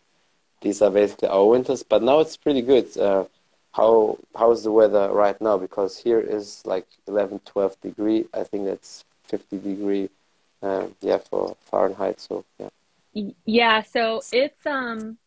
these 0.62 0.82
are 0.82 0.90
basically 0.90 1.28
our 1.28 1.46
winters. 1.46 1.84
But 1.84 2.02
now 2.02 2.20
it's 2.20 2.38
pretty 2.38 2.62
good. 2.62 2.96
How 3.74 4.20
how 4.36 4.52
is 4.52 4.64
the 4.64 4.72
weather 4.72 5.12
right 5.12 5.40
now? 5.42 5.58
Because 5.58 5.98
here 5.98 6.20
is 6.20 6.64
like 6.66 6.88
11, 7.08 7.42
12 7.46 7.82
degree. 7.82 8.26
I 8.34 8.44
think 8.44 8.66
that's 8.66 9.04
50 9.26 9.60
degree. 9.60 10.10
Uh, 10.62 10.88
yeah, 11.02 11.18
for 11.18 11.58
Fahrenheit. 11.70 12.22
So 12.22 12.46
yeah. 12.60 12.70
Yeah. 13.46 13.82
So 13.82 14.22
it's 14.32 14.66
um 14.66 15.18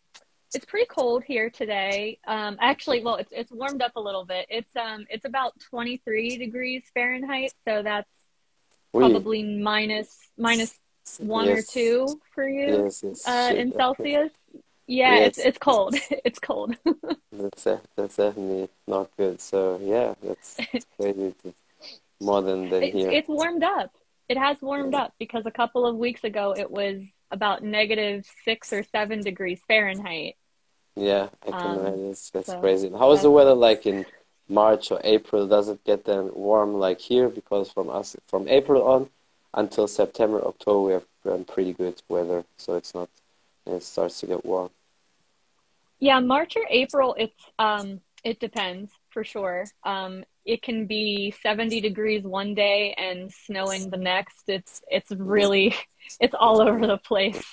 it's 0.55 0.65
pretty 0.65 0.87
cold 0.87 1.25
here 1.25 1.50
today. 1.50 2.19
Um, 2.26 2.57
actually, 2.61 3.03
well, 3.03 3.17
it's 3.17 3.33
it's 3.33 3.50
warmed 3.50 3.83
up 3.83 3.97
a 3.97 4.00
little 4.00 4.25
bit. 4.25 4.47
It's 4.49 4.75
um 4.76 5.07
it's 5.11 5.25
about 5.25 5.59
23 5.61 6.38
degrees 6.38 6.85
Fahrenheit, 6.95 7.53
so 7.67 7.83
that's 7.83 8.09
probably 8.93 9.43
minus 9.43 10.19
minus 10.38 10.79
one 11.19 11.47
yes. 11.47 11.59
or 11.59 11.73
two 11.73 12.21
for 12.35 12.49
you 12.49 12.85
yes, 12.85 13.03
yes. 13.03 13.26
Uh, 13.26 13.55
in 13.57 13.73
Celsius. 13.73 14.33
Yeah, 14.87 15.16
it's 15.16 15.38
it's 15.38 15.59
cold. 15.59 15.97
it's 16.25 16.38
cold. 16.38 16.76
that's 17.33 17.64
that's 17.97 18.16
definitely 18.16 18.69
not 18.87 19.11
good. 19.16 19.40
So 19.40 19.81
yeah, 19.83 20.14
that's, 20.23 20.55
that's 20.73 20.87
crazy. 20.99 21.35
more 22.21 22.43
than 22.43 22.69
than 22.69 22.83
it's, 22.85 22.95
here. 22.95 23.11
It's 23.11 23.28
warmed 23.28 23.64
up. 23.64 23.93
It 24.28 24.38
has 24.38 24.61
warmed 24.61 24.93
yeah. 24.93 25.02
up 25.02 25.14
because 25.19 25.45
a 25.47 25.50
couple 25.50 25.87
of 25.87 25.97
weeks 25.97 26.25
ago 26.25 26.55
it 26.57 26.71
was 26.71 27.02
about 27.31 27.62
negative 27.62 28.26
six 28.45 28.73
or 28.73 28.85
seven 28.85 29.21
degrees 29.21 29.61
Fahrenheit. 29.66 30.37
Yeah, 30.95 31.28
I 31.47 31.50
can 31.50 31.71
um, 31.71 31.78
imagine. 31.78 32.11
It's, 32.11 32.31
that's 32.31 32.47
so 32.47 32.61
crazy. 32.61 32.90
How 32.90 33.12
is 33.12 33.23
the 33.23 33.31
weather 33.31 33.55
like 33.55 33.87
in 33.87 34.07
March 34.49 34.90
or 34.90 35.00
April? 35.05 35.47
Does 35.47 35.69
it 35.69 35.85
get 35.85 36.05
then 36.05 36.31
warm 36.33 36.75
like 36.75 37.00
here? 37.00 37.28
Because 37.28 37.71
from 37.71 37.90
us, 37.90 38.16
from 38.28 38.49
April 38.49 38.83
on 38.83 39.11
until 39.52 39.88
September, 39.88 40.45
October, 40.45 40.81
we 40.81 40.93
have 40.93 41.07
um, 41.26 41.45
pretty 41.45 41.73
good 41.73 42.00
weather. 42.09 42.45
So 42.57 42.75
it's 42.75 42.95
not, 42.95 43.09
it 43.66 43.82
starts 43.82 44.20
to 44.20 44.26
get 44.26 44.44
warm. 44.44 44.70
Yeah, 45.99 46.20
March 46.20 46.56
or 46.56 46.66
April, 46.68 47.16
it's 47.18 47.42
um, 47.58 48.00
it 48.23 48.40
depends 48.40 48.90
for 49.11 49.25
sure. 49.25 49.66
Um, 49.85 50.25
it 50.44 50.62
can 50.62 50.87
be 50.87 51.35
70 51.42 51.80
degrees 51.80 52.23
one 52.23 52.54
day 52.54 52.94
and 52.96 53.32
snowing 53.32 53.90
the 53.90 53.96
next. 53.96 54.44
It's 54.49 54.82
it's 54.88 55.11
really 55.11 55.75
it's 56.20 56.35
all 56.35 56.61
over 56.61 56.87
the 56.87 56.99
place. 56.99 57.44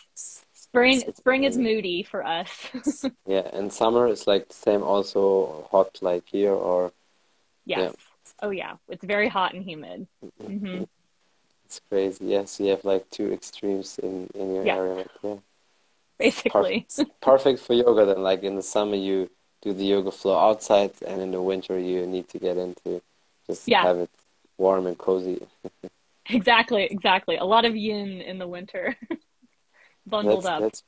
Spring 0.54 1.04
spring 1.16 1.44
is 1.44 1.58
moody 1.58 2.04
for 2.04 2.26
us. 2.26 2.50
yeah, 3.28 3.48
and 3.54 3.72
summer 3.72 4.08
is 4.08 4.26
like 4.28 4.48
the 4.48 4.54
same 4.54 4.84
also 4.84 5.68
hot 5.72 6.00
like 6.02 6.24
here 6.28 6.54
or 6.54 6.92
yes. 7.66 7.80
Yeah. 7.80 7.92
Oh 8.42 8.50
yeah, 8.50 8.74
it's 8.90 9.06
very 9.06 9.30
hot 9.30 9.54
and 9.54 9.64
humid. 9.64 10.08
Mm-hmm. 10.42 10.84
It's 11.66 11.82
crazy. 11.90 12.26
Yes, 12.26 12.60
you 12.60 12.68
have 12.68 12.84
like 12.84 13.10
two 13.10 13.32
extremes 13.32 14.00
in 14.00 14.28
in 14.34 14.56
your 14.56 14.66
yeah. 14.66 14.76
area. 14.76 15.06
Yeah. 15.24 15.36
Basically. 16.24 16.86
Perfect. 16.88 17.12
Perfect 17.22 17.60
for 17.60 17.74
yoga 17.74 18.06
then. 18.06 18.24
Like 18.24 18.44
in 18.44 18.56
the 18.56 18.62
summer 18.62 18.96
you 18.96 19.30
do 19.62 19.74
the 19.74 19.84
yoga 19.84 20.12
flow 20.12 20.38
outside, 20.38 20.92
and 21.06 21.22
in 21.22 21.32
the 21.32 21.42
winter 21.42 21.78
you 21.78 22.06
need 22.08 22.30
to 22.30 22.40
get 22.40 22.56
into 22.58 23.02
just 23.46 23.68
yeah. 23.68 23.84
have 23.84 23.98
it 23.98 24.10
warm 24.58 24.88
and 24.88 24.98
cozy. 24.98 25.46
exactly, 26.30 26.84
exactly. 26.86 27.36
A 27.36 27.44
lot 27.44 27.66
of 27.66 27.76
yin 27.76 28.22
in 28.22 28.38
the 28.38 28.48
winter, 28.48 28.96
bundled 30.08 30.46
that's, 30.46 30.48
up. 30.48 30.62
That's, 30.62 30.84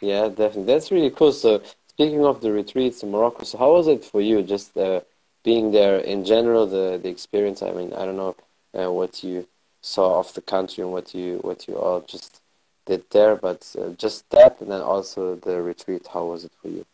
yeah, 0.00 0.28
definitely. 0.28 0.64
That's 0.64 0.90
really 0.90 1.10
cool. 1.10 1.32
So, 1.32 1.62
speaking 1.88 2.24
of 2.24 2.40
the 2.40 2.50
retreats 2.50 3.02
in 3.02 3.10
Morocco, 3.10 3.44
so 3.44 3.58
how 3.58 3.72
was 3.72 3.86
it 3.86 4.02
for 4.02 4.22
you? 4.22 4.42
Just 4.42 4.78
uh, 4.78 5.02
being 5.42 5.72
there 5.72 5.98
in 5.98 6.24
general, 6.24 6.66
the 6.66 6.98
the 7.02 7.10
experience. 7.10 7.60
I 7.62 7.72
mean, 7.72 7.92
I 7.92 8.06
don't 8.06 8.16
know 8.16 8.34
uh, 8.74 8.90
what 8.90 9.22
you 9.22 9.46
saw 9.82 10.20
of 10.20 10.32
the 10.32 10.40
country 10.40 10.82
and 10.82 10.92
what 10.92 11.14
you 11.14 11.36
what 11.42 11.68
you 11.68 11.76
all 11.76 12.00
just 12.00 12.40
did 12.86 13.04
there, 13.10 13.36
but 13.36 13.74
uh, 13.78 13.90
just 13.90 14.28
that, 14.30 14.60
and 14.60 14.70
then 14.70 14.80
also 14.80 15.36
the 15.36 15.60
retreat. 15.62 16.06
How 16.12 16.26
was 16.26 16.44
it 16.44 16.52
for 16.60 16.68
you? 16.68 16.84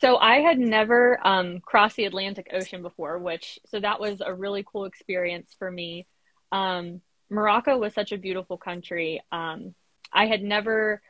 So 0.00 0.18
I 0.18 0.40
had 0.40 0.58
never 0.58 1.18
um, 1.26 1.60
crossed 1.60 1.96
the 1.96 2.04
Atlantic 2.04 2.48
Ocean 2.52 2.82
before, 2.82 3.18
which 3.18 3.58
so 3.66 3.80
that 3.80 4.00
was 4.00 4.20
a 4.24 4.34
really 4.34 4.64
cool 4.70 4.84
experience 4.84 5.54
for 5.58 5.70
me. 5.70 6.06
Um, 6.52 7.00
Morocco 7.30 7.78
was 7.78 7.94
such 7.94 8.12
a 8.12 8.18
beautiful 8.18 8.56
country. 8.56 9.22
Um, 9.32 9.74
I 10.12 10.26
had 10.26 10.42
never, 10.42 11.02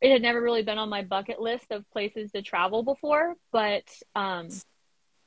it 0.00 0.12
had 0.12 0.22
never 0.22 0.40
really 0.40 0.62
been 0.62 0.78
on 0.78 0.88
my 0.88 1.02
bucket 1.02 1.40
list 1.40 1.66
of 1.70 1.90
places 1.90 2.30
to 2.32 2.42
travel 2.42 2.82
before, 2.82 3.34
but 3.50 3.84
um, 4.14 4.48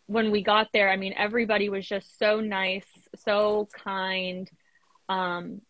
when 0.05 0.31
we 0.31 0.41
got 0.41 0.69
there, 0.71 0.89
I 0.89 0.95
mean, 0.95 1.13
everybody 1.17 1.69
was 1.69 1.87
just 1.87 2.17
so 2.17 2.39
nice, 2.39 2.87
so 3.15 3.67
kind. 3.73 4.49
Um, 5.09 5.61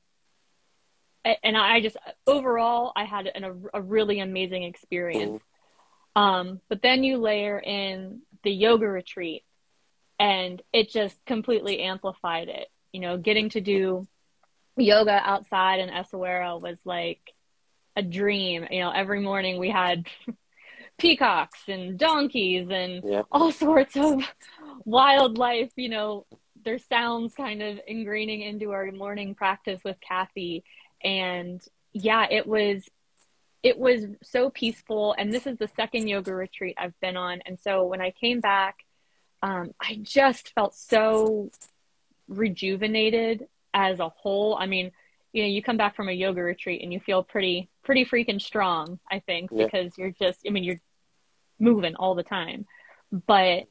and 1.43 1.57
I 1.57 1.81
just 1.81 1.97
overall, 2.25 2.91
I 2.95 3.05
had 3.05 3.27
an, 3.27 3.43
a, 3.43 3.53
a 3.75 3.81
really 3.81 4.19
amazing 4.19 4.63
experience. 4.63 5.41
Um, 6.15 6.61
but 6.67 6.81
then 6.81 7.03
you 7.03 7.17
layer 7.17 7.59
in 7.59 8.21
the 8.43 8.51
yoga 8.51 8.87
retreat, 8.87 9.43
and 10.19 10.61
it 10.73 10.89
just 10.89 11.23
completely 11.25 11.81
amplified 11.81 12.47
it. 12.47 12.67
You 12.91 13.01
know, 13.01 13.17
getting 13.17 13.49
to 13.49 13.61
do 13.61 14.07
yoga 14.75 15.21
outside 15.23 15.79
in 15.79 15.89
Essaouira 15.89 16.59
was 16.61 16.77
like 16.85 17.33
a 17.95 18.01
dream. 18.01 18.67
You 18.71 18.81
know, 18.81 18.91
every 18.91 19.19
morning 19.19 19.59
we 19.59 19.69
had 19.69 20.07
peacocks 20.97 21.59
and 21.67 21.97
donkeys 21.97 22.67
and 22.69 23.03
yeah. 23.05 23.23
all 23.31 23.51
sorts 23.51 23.95
of 23.95 24.23
wildlife, 24.85 25.71
you 25.75 25.89
know, 25.89 26.25
their 26.63 26.79
sounds 26.79 27.33
kind 27.33 27.61
of 27.61 27.79
ingraining 27.89 28.45
into 28.45 28.71
our 28.71 28.91
morning 28.91 29.35
practice 29.35 29.79
with 29.83 29.97
Cathy. 30.01 30.63
And 31.03 31.61
yeah, 31.93 32.27
it 32.29 32.47
was 32.47 32.83
it 33.63 33.77
was 33.77 34.05
so 34.23 34.49
peaceful. 34.49 35.15
And 35.17 35.33
this 35.33 35.47
is 35.47 35.57
the 35.57 35.67
second 35.67 36.07
yoga 36.07 36.33
retreat 36.33 36.75
I've 36.77 36.97
been 37.01 37.17
on. 37.17 37.41
And 37.45 37.59
so 37.59 37.85
when 37.85 38.01
I 38.01 38.11
came 38.11 38.39
back, 38.39 38.77
um, 39.41 39.73
I 39.81 39.99
just 40.01 40.53
felt 40.53 40.75
so 40.75 41.49
rejuvenated 42.27 43.47
as 43.73 43.99
a 43.99 44.09
whole. 44.09 44.55
I 44.55 44.67
mean, 44.67 44.91
you 45.33 45.43
know, 45.43 45.49
you 45.49 45.61
come 45.61 45.77
back 45.77 45.95
from 45.95 46.09
a 46.09 46.13
yoga 46.13 46.41
retreat 46.41 46.81
and 46.81 46.93
you 46.93 46.99
feel 46.99 47.23
pretty, 47.23 47.69
pretty 47.83 48.05
freaking 48.05 48.41
strong, 48.41 48.99
I 49.09 49.19
think, 49.19 49.51
yeah. 49.51 49.65
because 49.65 49.97
you're 49.97 50.11
just, 50.11 50.39
I 50.47 50.49
mean, 50.49 50.63
you're 50.63 50.79
moving 51.59 51.95
all 51.95 52.15
the 52.15 52.23
time. 52.23 52.65
But 53.11 53.67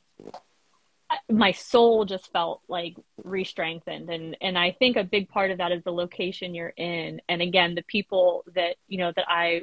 my 1.31 1.53
soul 1.53 2.05
just 2.05 2.33
felt 2.33 2.63
like 2.69 2.97
re-strengthened 3.23 4.11
and 4.11 4.37
and 4.41 4.59
I 4.59 4.73
think 4.73 4.97
a 4.97 5.05
big 5.05 5.29
part 5.29 5.51
of 5.51 5.59
that 5.59 5.71
is 5.71 5.85
the 5.85 5.93
location 5.93 6.55
you're 6.55 6.73
in 6.77 7.21
and 7.29 7.41
again 7.41 7.77
the 7.77 7.83
people 7.83 8.45
that 8.55 8.77
you 8.89 8.99
know 8.99 9.13
that 9.15 9.27
I 9.29 9.63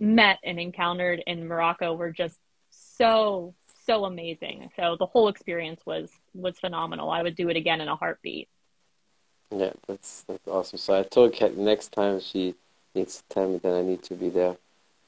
met 0.00 0.38
and 0.42 0.58
encountered 0.58 1.22
in 1.26 1.46
Morocco 1.46 1.94
were 1.94 2.10
just 2.10 2.36
so 2.70 3.54
so 3.86 4.04
amazing. 4.04 4.70
So 4.76 4.96
the 4.98 5.06
whole 5.06 5.28
experience 5.28 5.80
was 5.84 6.10
was 6.34 6.58
phenomenal. 6.58 7.10
I 7.10 7.22
would 7.22 7.36
do 7.36 7.48
it 7.48 7.56
again 7.56 7.80
in 7.80 7.88
a 7.88 7.96
heartbeat. 7.96 8.48
Yeah, 9.50 9.72
that's 9.86 10.22
that's 10.28 10.46
awesome. 10.48 10.78
So 10.78 10.98
I 10.98 11.02
told 11.02 11.32
Kat 11.32 11.56
next 11.56 11.92
time 11.92 12.20
she 12.20 12.54
needs 12.94 13.18
to 13.18 13.34
tell 13.34 13.48
me 13.48 13.58
that 13.58 13.74
I 13.74 13.82
need 13.82 14.02
to 14.04 14.14
be 14.14 14.28
there 14.28 14.56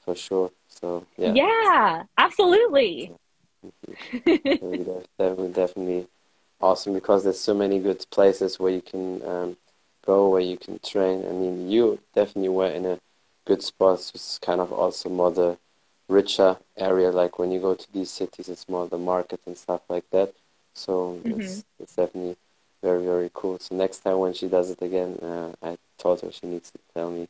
for 0.03 0.15
sure. 0.15 0.51
So 0.67 1.05
yeah. 1.17 1.33
Yeah, 1.33 2.03
absolutely. 2.17 3.11
Definitely, 5.17 5.49
definitely 5.53 6.07
awesome 6.61 6.93
because 6.93 7.23
there's 7.23 7.39
so 7.39 7.53
many 7.53 7.79
good 7.79 8.05
places 8.09 8.59
where 8.59 8.71
you 8.71 8.81
can 8.81 9.21
um, 9.27 9.57
go, 10.05 10.29
where 10.29 10.41
you 10.41 10.57
can 10.57 10.79
train. 10.79 11.25
I 11.25 11.31
mean, 11.31 11.69
you 11.69 11.99
definitely 12.15 12.49
were 12.49 12.69
in 12.69 12.85
a 12.85 12.99
good 13.45 13.61
spots. 13.61 14.11
It's 14.15 14.39
kind 14.39 14.61
of 14.61 14.71
also 14.71 15.09
more 15.09 15.31
the 15.31 15.57
richer 16.07 16.57
area. 16.77 17.11
Like 17.11 17.39
when 17.39 17.51
you 17.51 17.59
go 17.59 17.75
to 17.75 17.93
these 17.93 18.11
cities, 18.11 18.49
it's 18.49 18.69
more 18.69 18.87
the 18.87 18.97
market 18.97 19.41
and 19.45 19.57
stuff 19.57 19.81
like 19.89 20.09
that. 20.11 20.33
So 20.73 21.19
mm-hmm. 21.23 21.41
it's, 21.41 21.63
it's 21.79 21.95
definitely 21.95 22.37
very 22.81 23.03
very 23.03 23.29
cool. 23.33 23.59
So 23.59 23.75
next 23.75 23.99
time 23.99 24.19
when 24.19 24.33
she 24.33 24.47
does 24.47 24.69
it 24.69 24.81
again, 24.81 25.17
uh, 25.21 25.53
I 25.61 25.77
told 25.97 26.21
her 26.21 26.31
she 26.31 26.47
needs 26.47 26.71
to 26.71 26.79
tell 26.93 27.09
me, 27.09 27.27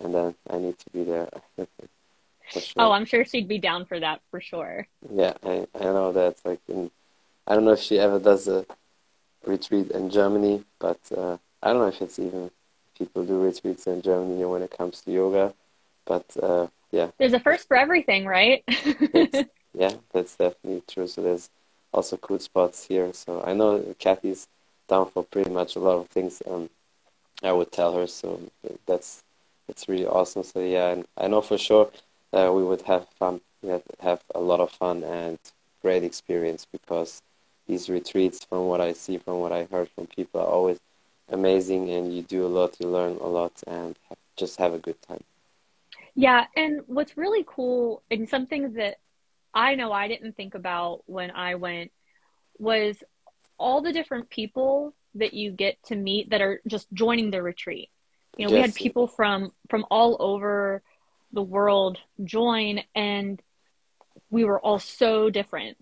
and 0.00 0.14
then 0.14 0.34
I 0.50 0.58
need 0.58 0.78
to 0.78 0.90
be 0.90 1.04
there. 1.04 1.28
sure. 2.50 2.62
Oh, 2.76 2.92
I'm 2.92 3.04
sure 3.04 3.24
she'd 3.24 3.48
be 3.48 3.58
down 3.58 3.84
for 3.84 3.98
that 4.00 4.20
for 4.30 4.40
sure. 4.40 4.86
Yeah, 5.12 5.34
I 5.44 5.66
I 5.74 5.84
know 5.84 6.12
that. 6.12 6.36
Like, 6.44 6.60
in, 6.68 6.90
I 7.46 7.54
don't 7.54 7.64
know 7.64 7.72
if 7.72 7.80
she 7.80 7.98
ever 7.98 8.18
does 8.18 8.48
a 8.48 8.66
retreat 9.44 9.90
in 9.90 10.10
Germany, 10.10 10.64
but 10.78 11.00
uh, 11.16 11.38
I 11.62 11.68
don't 11.68 11.78
know 11.78 11.88
if 11.88 12.02
it's 12.02 12.18
even 12.18 12.50
people 12.98 13.24
do 13.24 13.42
retreats 13.42 13.86
in 13.86 14.02
Germany 14.02 14.44
when 14.44 14.62
it 14.62 14.76
comes 14.76 15.00
to 15.02 15.12
yoga. 15.12 15.54
But 16.04 16.24
uh, 16.42 16.68
yeah, 16.90 17.10
there's 17.18 17.32
a 17.32 17.40
first 17.40 17.68
for 17.68 17.76
everything, 17.76 18.26
right? 18.26 18.64
yeah, 19.74 19.92
that's 20.12 20.36
definitely 20.36 20.82
true. 20.88 21.06
So 21.06 21.22
there's 21.22 21.50
also 21.92 22.16
cool 22.16 22.38
spots 22.38 22.86
here. 22.86 23.12
So 23.12 23.42
I 23.44 23.52
know 23.54 23.94
Cathy's 23.98 24.48
down 24.88 25.10
for 25.10 25.24
pretty 25.24 25.50
much 25.50 25.76
a 25.76 25.80
lot 25.80 25.98
of 25.98 26.08
things. 26.08 26.42
Um, 26.48 26.70
I 27.42 27.52
would 27.52 27.72
tell 27.72 27.96
her. 27.96 28.06
So 28.06 28.40
that's 28.86 29.22
it's 29.68 29.88
really 29.88 30.06
awesome. 30.06 30.42
So 30.42 30.60
yeah, 30.60 30.90
and 30.90 31.06
I 31.16 31.28
know 31.28 31.40
for 31.40 31.58
sure 31.58 31.90
uh, 32.32 32.50
we 32.52 32.62
would 32.62 32.82
have 32.82 33.08
fun. 33.18 33.40
We 33.62 33.70
have 34.00 34.22
a 34.34 34.40
lot 34.40 34.60
of 34.60 34.70
fun 34.70 35.02
and 35.02 35.38
great 35.82 36.04
experience 36.04 36.66
because 36.70 37.22
these 37.66 37.88
retreats, 37.88 38.44
from 38.44 38.66
what 38.66 38.80
I 38.80 38.92
see, 38.92 39.18
from 39.18 39.40
what 39.40 39.52
I 39.52 39.64
heard 39.64 39.88
from 39.88 40.06
people, 40.06 40.40
are 40.40 40.46
always 40.46 40.78
amazing, 41.30 41.90
and 41.90 42.14
you 42.14 42.22
do 42.22 42.46
a 42.46 42.48
lot, 42.48 42.76
you 42.78 42.88
learn 42.88 43.16
a 43.16 43.26
lot, 43.26 43.52
and 43.66 43.96
just 44.36 44.58
have 44.58 44.72
a 44.72 44.78
good 44.78 45.00
time. 45.02 45.22
Yeah, 46.14 46.46
and 46.56 46.80
what's 46.86 47.16
really 47.16 47.44
cool, 47.46 48.02
and 48.10 48.28
something 48.28 48.74
that 48.74 48.98
I 49.52 49.74
know 49.74 49.92
I 49.92 50.08
didn't 50.08 50.36
think 50.36 50.54
about 50.54 51.02
when 51.06 51.30
I 51.30 51.56
went, 51.56 51.90
was 52.58 53.02
all 53.58 53.82
the 53.82 53.92
different 53.92 54.30
people 54.30 54.94
that 55.14 55.34
you 55.34 55.50
get 55.50 55.82
to 55.84 55.96
meet 55.96 56.30
that 56.30 56.40
are 56.40 56.60
just 56.66 56.86
joining 56.92 57.30
the 57.30 57.42
retreat. 57.42 57.90
You 58.36 58.46
know, 58.46 58.52
yes. 58.52 58.56
we 58.56 58.62
had 58.62 58.74
people 58.74 59.06
from 59.06 59.52
from 59.70 59.86
all 59.90 60.16
over 60.20 60.82
the 61.32 61.42
world 61.42 61.98
join, 62.24 62.82
and 62.94 63.40
we 64.30 64.44
were 64.44 64.60
all 64.60 64.78
so 64.78 65.30
different 65.30 65.76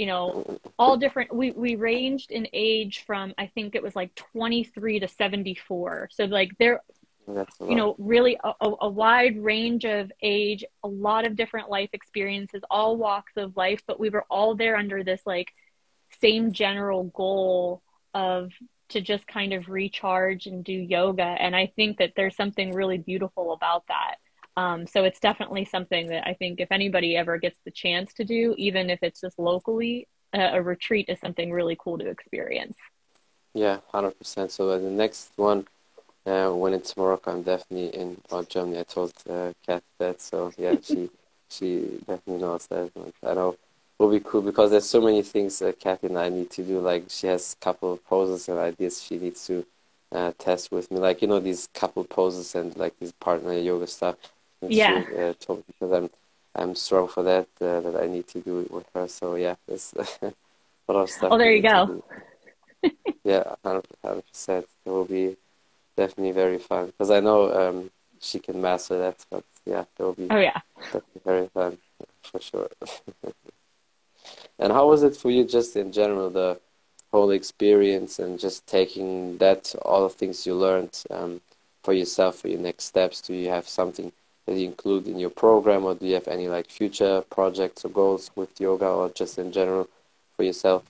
you 0.00 0.06
know, 0.06 0.58
all 0.78 0.96
different. 0.96 1.30
We 1.30 1.50
we 1.50 1.76
ranged 1.76 2.30
in 2.30 2.48
age 2.54 3.04
from 3.06 3.34
I 3.36 3.48
think 3.48 3.74
it 3.74 3.82
was 3.82 3.94
like 3.94 4.14
23 4.14 5.00
to 5.00 5.06
74. 5.06 6.08
So 6.10 6.24
like 6.24 6.56
there, 6.58 6.80
you 7.28 7.74
know, 7.74 7.96
really 7.98 8.38
a, 8.42 8.52
a, 8.80 8.88
wide 8.88 9.36
range 9.44 9.84
of 9.84 10.10
age, 10.22 10.64
a 10.82 10.88
lot 10.88 11.26
of 11.26 11.36
different 11.36 11.68
life 11.68 11.90
experiences, 11.92 12.62
all 12.70 12.96
walks 12.96 13.32
of 13.36 13.58
life, 13.58 13.82
but 13.86 14.00
we 14.00 14.08
were 14.08 14.24
all 14.30 14.54
there 14.54 14.74
under 14.74 15.04
this 15.04 15.20
like 15.26 15.52
same 16.22 16.54
general 16.54 17.04
goal 17.04 17.82
of 18.14 18.52
to 18.88 19.02
just 19.02 19.26
kind 19.26 19.52
of 19.52 19.68
recharge 19.68 20.46
and 20.46 20.64
do 20.64 20.72
yoga. 20.72 21.22
And 21.22 21.54
I 21.54 21.72
think 21.76 21.98
that 21.98 22.14
there's 22.16 22.36
something 22.36 22.72
really 22.72 22.96
beautiful 22.96 23.52
about 23.52 23.84
that. 23.88 24.16
Um, 24.56 24.86
so 24.86 25.04
it's 25.04 25.20
definitely 25.20 25.64
something 25.64 26.08
that 26.08 26.26
I 26.26 26.34
think 26.34 26.60
if 26.60 26.70
anybody 26.72 27.16
ever 27.16 27.38
gets 27.38 27.58
the 27.64 27.70
chance 27.70 28.12
to 28.14 28.24
do, 28.24 28.54
even 28.58 28.90
if 28.90 28.98
it's 29.02 29.20
just 29.20 29.38
locally, 29.38 30.08
uh, 30.34 30.50
a 30.52 30.62
retreat 30.62 31.06
is 31.08 31.18
something 31.20 31.50
really 31.50 31.76
cool 31.78 31.98
to 31.98 32.08
experience. 32.08 32.76
Yeah, 33.54 33.78
hundred 33.88 34.18
percent. 34.18 34.50
So 34.52 34.70
uh, 34.70 34.78
the 34.78 34.90
next 34.90 35.32
one, 35.36 35.66
uh, 36.26 36.50
when 36.50 36.74
it's 36.74 36.96
Morocco, 36.96 37.32
I'm 37.32 37.42
definitely 37.42 37.88
in 37.88 38.16
or 38.30 38.44
Germany. 38.44 38.80
I 38.80 38.82
told 38.84 39.12
uh, 39.28 39.52
Kat 39.66 39.82
that, 39.98 40.20
so 40.20 40.52
yeah, 40.56 40.76
she 40.82 41.10
she 41.48 41.98
definitely 42.06 42.42
knows 42.42 42.66
that. 42.68 42.90
I 43.26 43.34
know 43.34 43.56
will 43.98 44.10
be 44.10 44.20
cool 44.20 44.40
because 44.40 44.70
there's 44.70 44.88
so 44.88 45.00
many 45.00 45.22
things 45.22 45.58
that 45.58 45.78
Cathy 45.78 46.06
and 46.06 46.18
I 46.18 46.28
need 46.28 46.50
to 46.52 46.62
do. 46.62 46.80
Like 46.80 47.04
she 47.08 47.26
has 47.26 47.56
a 47.60 47.64
couple 47.64 47.92
of 47.92 48.04
poses 48.04 48.48
and 48.48 48.58
ideas 48.58 49.02
she 49.02 49.18
needs 49.18 49.46
to 49.46 49.66
uh, 50.12 50.32
test 50.38 50.70
with 50.70 50.90
me. 50.90 50.98
Like 50.98 51.20
you 51.22 51.28
know 51.28 51.40
these 51.40 51.68
couple 51.74 52.04
poses 52.04 52.54
and 52.54 52.76
like 52.76 52.98
these 52.98 53.12
partner 53.12 53.52
yoga 53.54 53.86
stuff 53.86 54.16
yeah. 54.68 55.04
uh, 55.18 55.32
told 55.40 55.64
because 55.66 55.92
I'm 55.92 56.10
I'm 56.54 56.74
strong 56.74 57.08
for 57.08 57.22
that 57.22 57.48
uh, 57.60 57.80
that 57.80 57.96
I 58.02 58.06
need 58.06 58.26
to 58.28 58.40
do 58.40 58.60
it 58.60 58.70
with 58.70 58.86
her. 58.94 59.08
So 59.08 59.36
yeah, 59.36 59.56
there's 59.66 59.94
a 60.22 60.32
lot 60.88 61.02
of 61.02 61.10
stuff. 61.10 61.32
Oh, 61.32 61.38
there 61.38 61.54
you 61.54 61.62
go. 61.62 62.02
yeah, 63.24 63.54
hundred 63.64 63.86
percent. 64.02 64.66
It 64.84 64.90
will 64.90 65.04
be 65.04 65.36
definitely 65.96 66.32
very 66.32 66.58
fun 66.58 66.86
because 66.86 67.10
I 67.10 67.20
know 67.20 67.52
um, 67.52 67.90
she 68.20 68.38
can 68.38 68.60
master 68.60 68.98
that. 68.98 69.24
But 69.30 69.44
yeah, 69.64 69.84
it 69.98 70.02
will 70.02 70.14
be. 70.14 70.28
Oh 70.30 70.38
yeah. 70.38 70.60
Very 71.24 71.46
fun 71.48 71.78
for 72.22 72.40
sure. 72.40 72.68
and 74.58 74.72
how 74.72 74.88
was 74.88 75.02
it 75.02 75.16
for 75.16 75.30
you, 75.30 75.44
just 75.44 75.76
in 75.76 75.92
general, 75.92 76.30
the 76.30 76.58
whole 77.12 77.30
experience 77.30 78.18
and 78.18 78.38
just 78.38 78.66
taking 78.66 79.36
that 79.38 79.74
all 79.82 80.04
the 80.04 80.14
things 80.14 80.46
you 80.46 80.54
learned 80.54 81.02
um, 81.10 81.40
for 81.82 81.92
yourself 81.92 82.38
for 82.38 82.48
your 82.48 82.60
next 82.60 82.84
steps? 82.84 83.20
Do 83.20 83.34
you 83.34 83.48
have 83.50 83.68
something 83.68 84.12
that 84.46 84.56
you 84.56 84.66
include 84.66 85.06
in 85.06 85.18
your 85.18 85.30
program, 85.30 85.84
or 85.84 85.94
do 85.94 86.06
you 86.06 86.14
have 86.14 86.28
any 86.28 86.48
like 86.48 86.70
future 86.70 87.22
projects 87.30 87.84
or 87.84 87.88
goals 87.90 88.30
with 88.34 88.60
yoga, 88.60 88.86
or 88.86 89.08
just 89.10 89.38
in 89.38 89.52
general 89.52 89.88
for 90.36 90.42
yourself? 90.42 90.84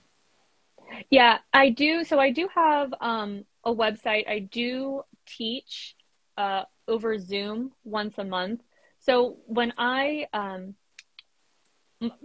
Yeah, 1.09 1.39
I 1.53 1.69
do. 1.69 2.03
So 2.03 2.19
I 2.19 2.31
do 2.31 2.49
have 2.53 2.93
um, 2.99 3.45
a 3.63 3.73
website. 3.73 4.27
I 4.27 4.39
do 4.39 5.03
teach 5.25 5.95
uh, 6.37 6.63
over 6.87 7.17
Zoom 7.17 7.71
once 7.83 8.17
a 8.17 8.23
month. 8.23 8.61
So 8.99 9.37
when 9.45 9.73
I 9.77 10.27
um, 10.33 10.75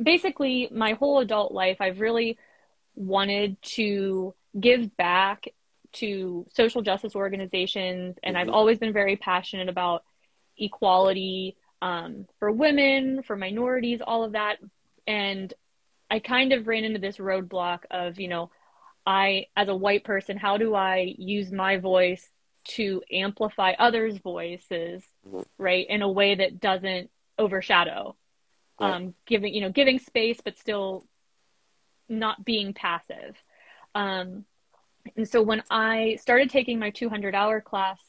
basically 0.01 0.69
my 0.71 0.93
whole 0.93 1.21
adult 1.21 1.53
life, 1.53 1.79
I've 1.81 2.01
really 2.01 2.39
wanted 2.95 3.61
to 3.63 4.35
give 4.59 4.97
back 4.97 5.49
to 5.93 6.47
social 6.55 6.83
justice 6.83 7.15
organizations, 7.15 8.17
and 8.23 8.37
mm-hmm. 8.37 8.49
I've 8.49 8.55
always 8.55 8.79
been 8.79 8.93
very 8.93 9.17
passionate 9.17 9.69
about 9.69 10.05
equality 10.59 11.57
um, 11.83 12.27
for 12.39 12.51
women, 12.51 13.23
for 13.23 13.37
minorities, 13.37 14.01
all 14.05 14.25
of 14.25 14.33
that. 14.33 14.57
And 15.07 15.53
I 16.11 16.19
kind 16.19 16.53
of 16.53 16.67
ran 16.67 16.85
into 16.85 16.99
this 16.99 17.19
roadblock 17.19 17.81
of, 17.91 18.19
you 18.19 18.29
know, 18.29 18.51
I, 19.07 19.47
as 19.57 19.69
a 19.69 19.77
white 19.77 20.05
person, 20.05 20.37
how 20.37 20.57
do 20.57 20.75
I 20.75 21.15
use 21.17 21.53
my 21.53 21.77
voice 21.77 22.29
to 22.69 23.03
amplify 23.13 23.73
others' 23.79 24.19
voices, 24.19 25.05
mm-hmm. 25.27 25.43
right, 25.59 25.87
in 25.89 26.03
a 26.03 26.11
way 26.11 26.35
that 26.35 26.61
doesn't 26.61 27.11
overshadow, 27.39 28.17
yeah. 28.81 28.95
um, 28.97 29.15
giving, 29.27 29.55
you 29.55 29.61
know, 29.61 29.71
giving 29.71 29.99
space, 29.99 30.41
but 30.45 30.59
still 30.59 31.07
not 32.09 32.45
being 32.45 32.73
passive. 32.73 33.37
Um, 33.95 34.45
and 35.17 35.29
so 35.29 35.43
when 35.43 35.63
I 35.71 36.19
started 36.21 36.51
taking 36.51 36.79
my 36.79 36.91
200 36.91 37.35
hour 37.35 37.61
class 37.61 38.01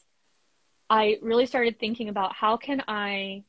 I 0.90 1.18
really 1.22 1.46
started 1.46 1.78
thinking 1.78 2.08
about 2.08 2.34
how 2.34 2.56
can 2.56 2.82
I 2.88 3.44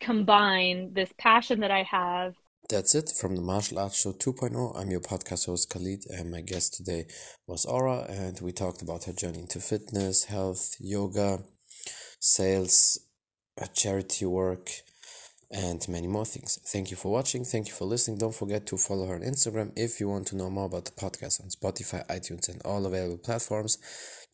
combine 0.00 0.94
this 0.94 1.12
passion 1.18 1.60
that 1.60 1.70
I 1.70 1.82
have. 1.82 2.34
That's 2.70 2.94
it 2.94 3.10
from 3.10 3.34
the 3.34 3.42
Martial 3.42 3.78
Arts 3.78 4.00
Show 4.00 4.12
2.0. 4.12 4.78
I'm 4.78 4.90
your 4.90 5.00
podcast 5.00 5.46
host 5.46 5.70
Khalid, 5.70 6.04
and 6.10 6.30
my 6.30 6.40
guest 6.40 6.74
today 6.74 7.06
was 7.46 7.64
Aura, 7.64 8.06
and 8.08 8.38
we 8.40 8.52
talked 8.52 8.82
about 8.82 9.04
her 9.04 9.12
journey 9.12 9.40
into 9.40 9.60
fitness, 9.60 10.24
health, 10.24 10.76
yoga, 10.78 11.40
sales, 12.20 13.00
uh, 13.60 13.66
charity 13.66 14.26
work, 14.26 14.70
and 15.50 15.86
many 15.88 16.06
more 16.06 16.24
things. 16.24 16.58
Thank 16.64 16.90
you 16.90 16.96
for 16.96 17.10
watching. 17.10 17.44
Thank 17.44 17.68
you 17.68 17.74
for 17.74 17.84
listening. 17.84 18.18
Don't 18.18 18.34
forget 18.34 18.66
to 18.66 18.76
follow 18.76 19.06
her 19.06 19.14
on 19.14 19.22
Instagram 19.22 19.72
if 19.76 20.00
you 20.00 20.08
want 20.08 20.26
to 20.28 20.36
know 20.36 20.50
more 20.50 20.66
about 20.66 20.84
the 20.84 20.92
podcast 20.92 21.40
on 21.42 21.48
Spotify, 21.48 22.06
iTunes, 22.08 22.48
and 22.48 22.60
all 22.64 22.84
available 22.84 23.18
platforms. 23.18 23.78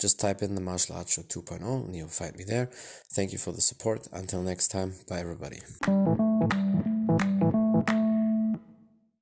Just 0.00 0.18
type 0.18 0.42
in 0.42 0.54
the 0.54 0.60
Martial 0.60 0.96
Arts 0.96 1.14
Show 1.14 1.22
2.0 1.22 1.62
and 1.86 1.94
you'll 1.94 2.08
find 2.08 2.36
me 2.36 2.44
there. 2.44 2.68
Thank 3.12 3.32
you 3.32 3.38
for 3.38 3.52
the 3.52 3.60
support. 3.60 4.08
Until 4.12 4.42
next 4.42 4.68
time, 4.68 4.94
bye 5.08 5.20
everybody. 5.20 5.60